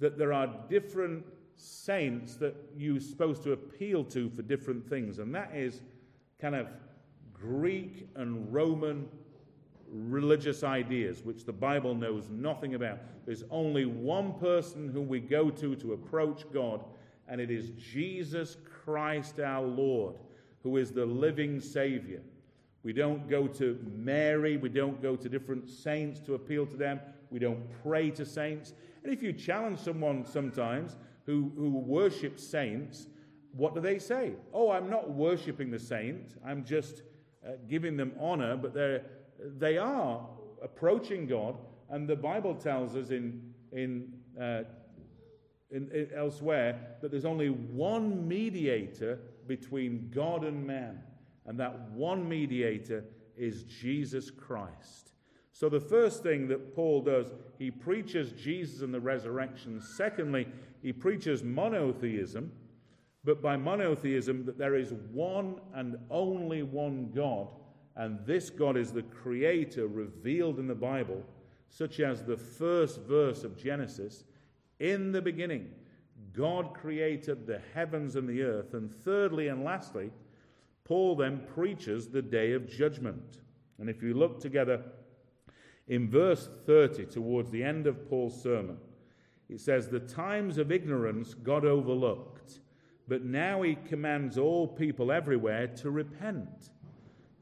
that 0.00 0.18
there 0.18 0.32
are 0.32 0.52
different 0.68 1.24
saints 1.56 2.34
that 2.36 2.56
you're 2.76 3.00
supposed 3.00 3.44
to 3.44 3.52
appeal 3.52 4.02
to 4.04 4.28
for 4.28 4.42
different 4.42 4.88
things, 4.88 5.20
and 5.20 5.32
that 5.34 5.52
is 5.54 5.82
kind 6.40 6.56
of 6.56 6.66
Greek 7.32 8.08
and 8.16 8.52
Roman 8.52 9.08
religious 9.90 10.64
ideas, 10.64 11.22
which 11.22 11.44
the 11.44 11.52
Bible 11.52 11.94
knows 11.94 12.28
nothing 12.30 12.74
about. 12.74 12.98
There's 13.26 13.44
only 13.50 13.86
one 13.86 14.34
person 14.34 14.88
whom 14.88 15.08
we 15.08 15.20
go 15.20 15.50
to 15.50 15.76
to 15.76 15.92
approach 15.92 16.44
God, 16.52 16.84
and 17.28 17.40
it 17.40 17.50
is 17.50 17.70
Jesus 17.70 18.56
Christ 18.84 19.40
our 19.40 19.66
Lord, 19.66 20.16
who 20.62 20.76
is 20.76 20.92
the 20.92 21.06
living 21.06 21.60
Savior. 21.60 22.20
We 22.82 22.92
don't 22.92 23.28
go 23.28 23.46
to 23.46 23.78
Mary, 23.96 24.56
we 24.56 24.68
don't 24.68 25.00
go 25.00 25.16
to 25.16 25.28
different 25.28 25.70
saints 25.70 26.20
to 26.20 26.34
appeal 26.34 26.66
to 26.66 26.76
them, 26.76 27.00
we 27.30 27.38
don't 27.38 27.62
pray 27.82 28.10
to 28.10 28.26
saints. 28.26 28.74
And 29.02 29.12
if 29.12 29.22
you 29.22 29.32
challenge 29.32 29.78
someone 29.78 30.24
sometimes 30.26 30.96
who, 31.24 31.50
who 31.56 31.70
worships 31.70 32.46
saints, 32.46 33.06
what 33.52 33.74
do 33.74 33.80
they 33.80 33.98
say? 33.98 34.32
Oh, 34.52 34.70
I'm 34.70 34.90
not 34.90 35.10
worshipping 35.10 35.70
the 35.70 35.78
saint, 35.78 36.34
I'm 36.44 36.64
just 36.64 37.02
uh, 37.46 37.52
giving 37.68 37.96
them 37.96 38.12
honor, 38.20 38.56
but 38.56 38.74
they're 38.74 39.02
they 39.38 39.78
are 39.78 40.26
approaching 40.62 41.26
God, 41.26 41.56
and 41.90 42.08
the 42.08 42.16
Bible 42.16 42.54
tells 42.54 42.96
us 42.96 43.10
in, 43.10 43.52
in, 43.72 44.12
uh, 44.40 44.62
in, 45.70 45.90
in 45.92 46.08
elsewhere 46.16 46.96
that 47.02 47.10
there's 47.10 47.24
only 47.24 47.48
one 47.48 48.26
mediator 48.26 49.18
between 49.46 50.10
God 50.14 50.44
and 50.44 50.66
man, 50.66 51.00
and 51.46 51.58
that 51.60 51.90
one 51.90 52.28
mediator 52.28 53.04
is 53.36 53.64
Jesus 53.64 54.30
Christ. 54.30 55.12
So, 55.52 55.68
the 55.68 55.80
first 55.80 56.22
thing 56.22 56.48
that 56.48 56.74
Paul 56.74 57.02
does, 57.02 57.28
he 57.58 57.70
preaches 57.70 58.32
Jesus 58.32 58.82
and 58.82 58.92
the 58.92 59.00
resurrection. 59.00 59.80
Secondly, 59.80 60.48
he 60.82 60.92
preaches 60.92 61.44
monotheism, 61.44 62.50
but 63.22 63.40
by 63.40 63.56
monotheism, 63.56 64.44
that 64.46 64.58
there 64.58 64.74
is 64.74 64.92
one 65.12 65.60
and 65.74 65.96
only 66.10 66.62
one 66.62 67.10
God 67.14 67.48
and 67.96 68.18
this 68.26 68.50
God 68.50 68.76
is 68.76 68.92
the 68.92 69.02
creator 69.02 69.86
revealed 69.86 70.58
in 70.58 70.66
the 70.66 70.74
Bible, 70.74 71.22
such 71.68 72.00
as 72.00 72.22
the 72.22 72.36
first 72.36 73.00
verse 73.00 73.44
of 73.44 73.56
Genesis 73.56 74.24
In 74.80 75.12
the 75.12 75.22
beginning, 75.22 75.70
God 76.32 76.74
created 76.74 77.46
the 77.46 77.60
heavens 77.72 78.16
and 78.16 78.28
the 78.28 78.42
earth. 78.42 78.74
And 78.74 78.92
thirdly 78.92 79.48
and 79.48 79.62
lastly, 79.62 80.10
Paul 80.84 81.14
then 81.16 81.40
preaches 81.54 82.08
the 82.08 82.22
day 82.22 82.52
of 82.52 82.68
judgment. 82.68 83.40
And 83.78 83.88
if 83.88 84.02
you 84.02 84.14
look 84.14 84.40
together 84.40 84.82
in 85.86 86.10
verse 86.10 86.48
30, 86.66 87.06
towards 87.06 87.50
the 87.50 87.62
end 87.62 87.86
of 87.86 88.08
Paul's 88.08 88.40
sermon, 88.40 88.78
it 89.48 89.60
says, 89.60 89.88
The 89.88 90.00
times 90.00 90.58
of 90.58 90.72
ignorance 90.72 91.34
God 91.34 91.64
overlooked, 91.64 92.60
but 93.06 93.24
now 93.24 93.62
he 93.62 93.76
commands 93.76 94.36
all 94.36 94.66
people 94.66 95.12
everywhere 95.12 95.68
to 95.68 95.90
repent 95.90 96.70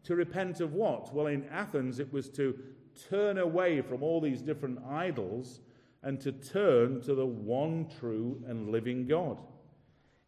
to 0.04 0.16
repent 0.16 0.60
of 0.60 0.74
what? 0.74 1.14
Well, 1.14 1.26
in 1.26 1.44
Athens, 1.50 1.98
it 1.98 2.12
was 2.12 2.28
to 2.30 2.58
turn 3.08 3.38
away 3.38 3.80
from 3.80 4.02
all 4.02 4.20
these 4.20 4.42
different 4.42 4.78
idols 4.88 5.60
and 6.02 6.20
to 6.20 6.32
turn 6.32 7.00
to 7.02 7.14
the 7.14 7.26
one 7.26 7.88
true 8.00 8.42
and 8.46 8.70
living 8.70 9.06
God. 9.06 9.38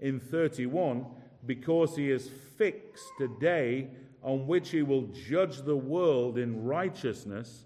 In 0.01 0.21
31, 0.21 1.07
because 1.47 1.97
he 1.97 2.09
has 2.09 2.29
fixed 2.57 3.21
a 3.21 3.29
day 3.41 3.89
on 4.23 4.47
which 4.47 4.71
he 4.71 4.83
will 4.83 5.09
judge 5.29 5.63
the 5.63 5.77
world 5.77 6.39
in 6.39 6.65
righteousness 6.65 7.65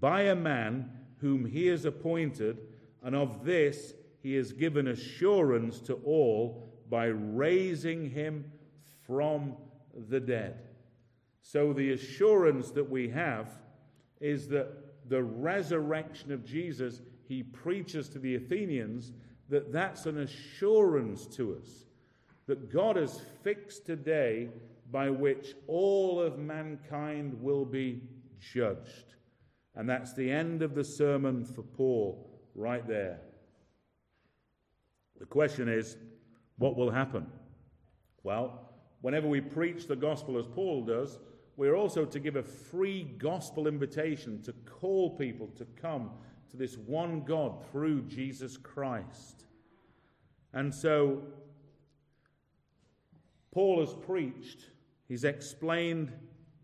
by 0.00 0.22
a 0.22 0.34
man 0.34 0.90
whom 1.18 1.44
he 1.44 1.66
has 1.66 1.84
appointed, 1.84 2.58
and 3.02 3.14
of 3.14 3.44
this 3.44 3.94
he 4.22 4.34
has 4.34 4.52
given 4.52 4.88
assurance 4.88 5.80
to 5.80 5.94
all 6.04 6.66
by 6.90 7.06
raising 7.06 8.10
him 8.10 8.50
from 9.06 9.54
the 10.08 10.20
dead. 10.20 10.58
So, 11.46 11.72
the 11.72 11.92
assurance 11.92 12.70
that 12.70 12.88
we 12.88 13.08
have 13.10 13.48
is 14.20 14.48
that 14.48 15.08
the 15.08 15.22
resurrection 15.22 16.32
of 16.32 16.44
Jesus, 16.44 17.02
he 17.28 17.42
preaches 17.42 18.08
to 18.08 18.18
the 18.18 18.34
Athenians 18.34 19.12
that 19.50 19.70
that's 19.70 20.06
an 20.06 20.20
assurance 20.20 21.26
to 21.26 21.56
us 21.56 21.84
that 22.46 22.72
God 22.72 22.96
has 22.96 23.20
fixed 23.42 23.88
a 23.88 23.96
day 23.96 24.48
by 24.90 25.10
which 25.10 25.54
all 25.66 26.20
of 26.20 26.38
mankind 26.38 27.40
will 27.40 27.64
be 27.64 28.02
judged. 28.38 29.14
And 29.74 29.88
that's 29.88 30.12
the 30.12 30.30
end 30.30 30.62
of 30.62 30.74
the 30.74 30.84
sermon 30.84 31.44
for 31.44 31.62
Paul 31.62 32.30
right 32.54 32.86
there. 32.86 33.20
The 35.18 35.26
question 35.26 35.68
is, 35.68 35.96
what 36.58 36.76
will 36.76 36.90
happen? 36.90 37.26
Well, 38.22 38.70
whenever 39.00 39.26
we 39.26 39.40
preach 39.40 39.86
the 39.86 39.96
gospel 39.96 40.38
as 40.38 40.46
Paul 40.46 40.84
does, 40.84 41.18
we're 41.56 41.76
also 41.76 42.04
to 42.04 42.18
give 42.18 42.36
a 42.36 42.42
free 42.42 43.04
gospel 43.18 43.68
invitation 43.68 44.42
to 44.42 44.52
call 44.52 45.10
people 45.10 45.48
to 45.56 45.64
come 45.80 46.10
to 46.50 46.56
this 46.56 46.76
one 46.76 47.22
God 47.22 47.64
through 47.70 48.02
Jesus 48.02 48.56
Christ. 48.56 49.44
And 50.52 50.72
so, 50.74 51.22
Paul 53.52 53.80
has 53.80 53.94
preached, 53.94 54.66
he's 55.08 55.24
explained 55.24 56.12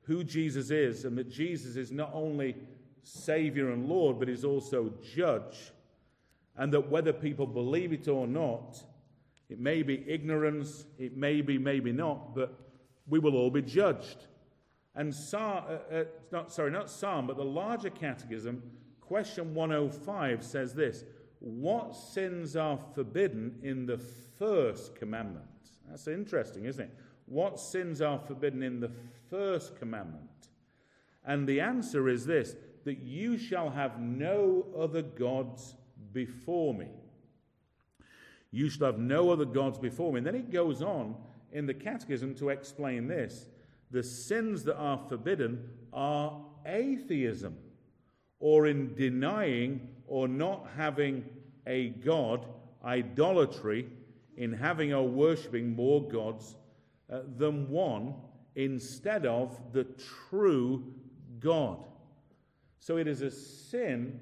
who 0.03 0.25
Jesus 0.25 0.71
is, 0.71 1.05
and 1.05 1.17
that 1.19 1.31
Jesus 1.31 1.77
is 1.77 1.93
not 1.93 2.11
only 2.13 2.57
Savior 3.03 3.73
and 3.73 3.89
Lord, 3.89 4.19
but 4.19 4.29
is 4.29 4.45
also 4.45 4.93
Judge. 5.15 5.73
And 6.57 6.73
that 6.73 6.91
whether 6.91 7.13
people 7.13 7.47
believe 7.47 7.93
it 7.93 8.09
or 8.09 8.27
not, 8.27 8.83
it 9.49 9.59
may 9.59 9.83
be 9.83 10.05
ignorance, 10.07 10.85
it 10.99 11.17
may 11.17 11.41
be, 11.41 11.59
maybe 11.59 11.93
not, 11.93 12.35
but 12.35 12.59
we 13.09 13.19
will 13.19 13.37
all 13.37 13.51
be 13.51 13.63
judged. 13.63 14.27
And 14.95 15.15
Psalm, 15.15 15.65
uh, 15.69 15.95
uh, 15.95 16.05
not, 16.33 16.53
sorry, 16.53 16.71
not 16.71 16.91
Psalm, 16.91 17.27
but 17.27 17.37
the 17.37 17.45
larger 17.45 17.91
catechism, 17.91 18.63
question 19.01 19.55
105 19.55 20.45
says 20.45 20.75
this 20.75 21.05
What 21.39 21.95
sins 21.95 22.57
are 22.57 22.79
forbidden 22.95 23.59
in 23.63 23.87
the 23.87 23.99
first 24.39 24.97
commandment? 24.97 25.47
That's 25.89 26.09
interesting, 26.09 26.65
isn't 26.65 26.85
it? 26.85 26.97
What 27.27 27.61
sins 27.61 28.01
are 28.01 28.19
forbidden 28.19 28.63
in 28.63 28.81
the 28.81 28.91
first 29.29 29.77
commandment? 29.77 30.49
And 31.25 31.47
the 31.47 31.61
answer 31.61 32.09
is 32.09 32.27
this 32.27 32.57
that 32.85 32.99
you 32.99 33.37
shall 33.37 33.71
have 33.71 34.01
no 34.01 34.67
other 34.77 35.03
gods 35.03 35.75
before 36.13 36.75
me. 36.75 36.89
You 38.51 38.69
shall 38.69 38.87
have 38.87 38.99
no 38.99 39.31
other 39.31 39.45
gods 39.45 39.79
before 39.79 40.13
me. 40.13 40.19
And 40.19 40.27
then 40.27 40.35
it 40.35 40.51
goes 40.51 40.83
on 40.83 41.15
in 41.53 41.67
the 41.67 41.75
catechism 41.75 42.35
to 42.37 42.49
explain 42.49 43.07
this 43.07 43.47
the 43.91 44.03
sins 44.03 44.65
that 44.65 44.77
are 44.77 44.99
forbidden 45.09 45.69
are 45.93 46.41
atheism, 46.67 47.57
or 48.39 48.67
in 48.67 48.95
denying 48.95 49.89
or 50.07 50.29
not 50.29 50.69
having 50.77 51.25
a 51.67 51.89
God, 51.89 52.47
idolatry, 52.85 53.89
in 54.37 54.53
having 54.53 54.93
or 54.93 55.07
worshipping 55.07 55.75
more 55.75 56.07
gods 56.09 56.57
uh, 57.13 57.21
than 57.37 57.69
one 57.69 58.15
instead 58.55 59.27
of 59.27 59.59
the 59.73 59.85
true 60.29 60.85
God. 61.39 61.79
So 62.79 62.97
it 62.97 63.07
is 63.07 63.23
a 63.23 63.31
sin, 63.31 64.21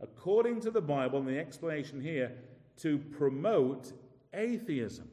according 0.00 0.60
to 0.60 0.70
the 0.70 0.80
Bible 0.80 1.18
and 1.18 1.28
the 1.28 1.38
explanation 1.38 2.00
here, 2.00 2.32
to 2.78 2.98
promote 2.98 3.92
atheism. 4.32 5.08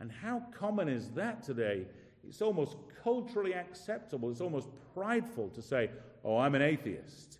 And 0.00 0.12
how 0.12 0.42
common 0.52 0.88
is 0.88 1.10
that 1.12 1.42
today 1.42 1.86
it's 2.28 2.42
almost 2.42 2.76
culturally 3.04 3.52
acceptable, 3.52 4.30
it's 4.30 4.40
almost 4.40 4.68
prideful 4.94 5.50
to 5.50 5.62
say, 5.62 5.90
Oh, 6.24 6.38
I'm 6.38 6.54
an 6.54 6.62
atheist. 6.62 7.38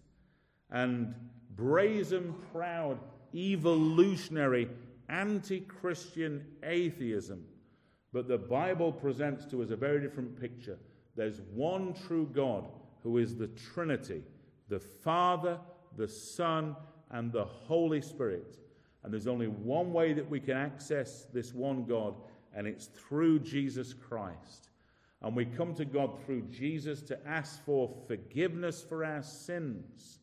And 0.71 1.15
brazen, 1.57 2.35
proud, 2.53 2.99
evolutionary, 3.35 4.69
anti 5.09 5.61
Christian 5.61 6.45
atheism. 6.63 7.45
But 8.13 8.29
the 8.29 8.39
Bible 8.39 8.93
presents 8.93 9.45
to 9.47 9.63
us 9.63 9.71
a 9.71 9.77
very 9.77 10.01
different 10.01 10.39
picture. 10.41 10.79
There's 11.17 11.41
one 11.53 11.95
true 12.07 12.29
God 12.33 12.67
who 13.03 13.19
is 13.19 13.37
the 13.37 13.49
Trinity 13.49 14.23
the 14.69 14.81
Father, 14.81 15.59
the 15.97 16.09
Son, 16.09 16.75
and 17.11 17.31
the 17.31 17.45
Holy 17.45 18.01
Spirit. 18.01 18.59
And 19.03 19.13
there's 19.13 19.27
only 19.27 19.47
one 19.47 19.93
way 19.93 20.15
that 20.15 20.29
we 20.29 20.41
can 20.41 20.57
access 20.57 21.27
this 21.33 21.53
one 21.53 21.85
God, 21.85 22.15
and 22.55 22.67
it's 22.67 22.87
through 22.87 23.41
Jesus 23.41 23.93
Christ. 23.93 24.71
And 25.25 25.35
we 25.35 25.47
come 25.47 25.75
to 25.77 25.87
God 25.87 26.23
through 26.23 26.43
Jesus 26.43 27.01
to 27.03 27.19
ask 27.27 27.65
for 27.65 27.91
forgiveness 28.07 28.85
for 28.87 29.07
our 29.07 29.23
sins. 29.23 30.19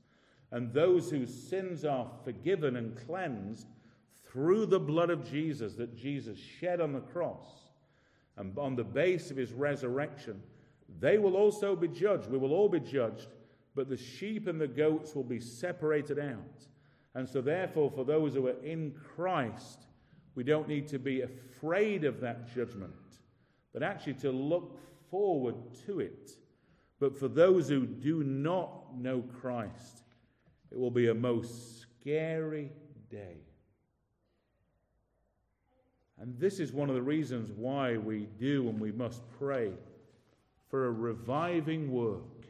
And 0.52 0.72
those 0.72 1.10
whose 1.10 1.34
sins 1.34 1.84
are 1.84 2.08
forgiven 2.24 2.76
and 2.76 2.96
cleansed 3.08 3.66
through 4.32 4.68
the 4.68 4.80
blood 4.80 5.10
of 5.10 5.28
Jesus 5.28 5.74
that 5.74 5.98
Jesus 5.98 6.38
shed 6.38 6.80
on 6.80 6.94
the 6.94 7.00
cross 7.00 7.48
and 8.38 8.56
on 8.60 8.76
the 8.76 8.84
base 8.84 9.32
of 9.32 9.38
his 9.38 9.54
resurrection, 9.54 10.40
they 11.00 11.18
will 11.18 11.36
also 11.36 11.76
be 11.76 11.88
judged. 11.88 12.30
We 12.30 12.38
will 12.38 12.54
all 12.54 12.70
be 12.70 12.80
judged, 12.80 13.30
but 13.74 13.90
the 13.90 13.98
sheep 13.98 14.48
and 14.48 14.62
the 14.62 14.68
goats 14.68 15.16
will 15.16 15.24
be 15.24 15.40
separated 15.40 16.20
out. 16.20 16.68
And 17.16 17.28
so, 17.28 17.42
therefore, 17.42 17.90
for 17.90 18.06
those 18.06 18.36
who 18.36 18.48
are 18.48 18.64
in 18.64 18.94
Christ, 19.16 19.88
we 20.36 20.44
don't 20.44 20.68
need 20.68 20.88
to 20.90 21.00
be 21.00 21.22
afraid 21.22 22.04
of 22.04 22.22
that 22.22 22.54
judgment, 22.54 22.94
but 23.74 23.82
actually 23.82 24.14
to 24.16 24.32
look 24.32 24.78
forward 25.12 25.56
to 25.86 26.00
it. 26.00 26.32
But 27.00 27.18
for 27.18 27.28
those 27.28 27.70
who 27.70 27.86
do 27.86 28.24
not 28.24 28.98
know 28.98 29.24
Christ, 29.42 30.04
it 30.72 30.80
will 30.80 30.92
be 30.92 31.10
a 31.10 31.14
most 31.14 31.82
scary 31.82 32.72
day. 33.10 33.38
And 36.20 36.40
this 36.40 36.60
is 36.60 36.72
one 36.72 36.88
of 36.88 36.96
the 36.96 37.02
reasons 37.02 37.52
why 37.52 37.98
we 37.98 38.28
do 38.40 38.70
and 38.70 38.80
we 38.80 38.92
must 38.92 39.22
pray 39.38 39.72
for 40.70 40.86
a 40.86 40.92
reviving 40.92 41.92
work. 41.92 42.46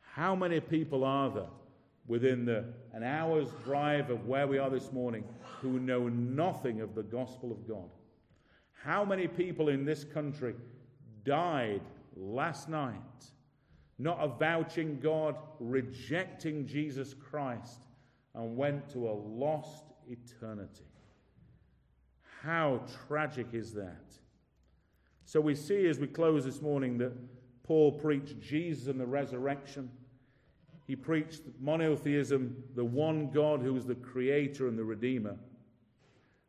How 0.00 0.36
many 0.36 0.60
people 0.60 1.04
are 1.04 1.28
there 1.28 1.50
within 2.06 2.44
the, 2.44 2.64
an 2.94 3.02
hour's 3.02 3.48
drive 3.64 4.10
of 4.10 4.26
where 4.26 4.46
we 4.46 4.58
are 4.58 4.70
this 4.70 4.92
morning 4.92 5.24
who 5.60 5.80
know 5.80 6.08
nothing 6.08 6.80
of 6.80 6.94
the 6.94 7.02
gospel 7.02 7.50
of 7.50 7.66
God? 7.66 7.90
How 8.72 9.04
many 9.04 9.26
people 9.26 9.68
in 9.68 9.84
this 9.84 10.04
country 10.04 10.54
died 11.26 11.82
last 12.16 12.68
night 12.68 12.94
not 13.98 14.18
avouching 14.20 15.00
God, 15.00 15.36
rejecting 15.58 16.66
Jesus 16.66 17.14
Christ, 17.14 17.80
and 18.34 18.56
went 18.56 18.88
to 18.90 19.08
a 19.08 19.12
lost 19.12 19.84
eternity? 20.08 20.84
How 22.42 22.82
tragic 23.08 23.48
is 23.52 23.72
that? 23.72 24.14
So 25.24 25.40
we 25.40 25.54
see 25.54 25.86
as 25.86 25.98
we 25.98 26.06
close 26.06 26.44
this 26.44 26.60
morning 26.60 26.98
that 26.98 27.12
Paul 27.64 27.92
preached 27.92 28.38
Jesus 28.40 28.86
and 28.86 29.00
the 29.00 29.06
resurrection. 29.06 29.90
He 30.86 30.94
preached 30.94 31.42
monotheism, 31.58 32.62
the 32.76 32.84
one 32.84 33.30
God 33.30 33.60
who 33.60 33.76
is 33.76 33.86
the 33.86 33.96
creator 33.96 34.68
and 34.68 34.78
the 34.78 34.84
redeemer, 34.84 35.36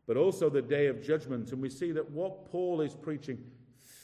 but 0.06 0.18
also 0.18 0.50
the 0.50 0.62
day 0.62 0.88
of 0.88 1.02
judgment. 1.02 1.52
And 1.52 1.62
we 1.62 1.70
see 1.70 1.92
that 1.94 2.12
what 2.12 2.46
Paul 2.52 2.82
is 2.82 2.94
preaching 2.94 3.44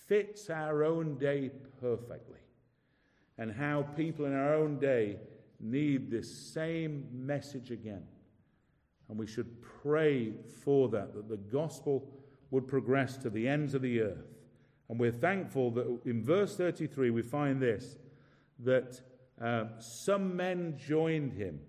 fits 0.08 0.50
our 0.50 0.84
own 0.84 1.18
day 1.18 1.52
perfectly, 1.80 2.40
and 3.38 3.52
how 3.52 3.84
people 3.96 4.26
in 4.26 4.34
our 4.34 4.54
own 4.56 4.80
day 4.80 5.18
need 5.60 6.12
this 6.12 6.30
same 6.54 7.08
message 7.12 7.72
again. 7.72 8.04
And 9.10 9.18
we 9.18 9.28
should 9.28 9.62
pray 9.62 10.34
for 10.64 10.90
that, 10.90 11.14
that 11.14 11.30
the 11.30 11.38
gospel 11.38 12.08
would 12.52 12.68
progress 12.68 13.18
to 13.18 13.30
the 13.30 13.48
ends 13.48 13.74
of 13.74 13.82
the 13.82 14.02
earth. 14.02 14.34
And 14.90 15.00
we're 15.00 15.12
thankful 15.12 15.72
that 15.72 16.02
in 16.06 16.24
verse 16.24 16.56
33 16.56 17.10
we 17.10 17.22
find 17.22 17.62
this 17.62 17.98
that 18.60 19.02
uh, 19.42 19.66
some 19.80 20.36
men 20.36 20.78
joined 20.78 21.34
him 21.34 21.60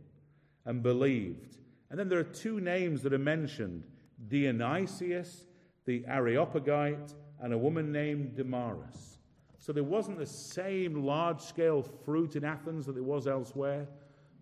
and 0.67 0.83
believed. 0.83 1.57
And 1.91 1.99
then 1.99 2.09
there 2.09 2.19
are 2.19 2.25
two 2.25 2.61
names 2.61 3.03
that 3.03 3.13
are 3.13 3.19
mentioned 3.19 3.85
Dionysius, 4.29 5.47
the 5.87 6.05
Areopagite, 6.07 7.15
and 7.41 7.53
a 7.53 7.59
woman 7.59 7.93
named 7.93 8.37
Damaris. 8.37 9.19
So 9.59 9.73
there 9.73 9.85
wasn't 9.85 10.19
the 10.19 10.27
same 10.27 11.05
large 11.05 11.41
scale 11.41 11.83
fruit 11.83 12.37
in 12.37 12.45
Athens 12.45 12.87
that 12.87 12.95
there 12.95 13.03
was 13.03 13.27
elsewhere, 13.27 13.87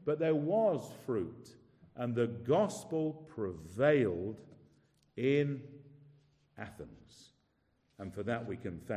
but 0.05 0.19
there 0.19 0.35
was 0.35 0.91
fruit 1.07 1.57
and 1.97 2.15
the 2.15 2.27
gospel 2.27 3.27
prevailed 3.29 4.41
in 5.17 5.63
Athens. 6.59 7.33
And 7.99 8.13
for 8.13 8.23
that 8.23 8.47
we 8.47 8.57
can 8.57 8.79
thank 8.81 8.91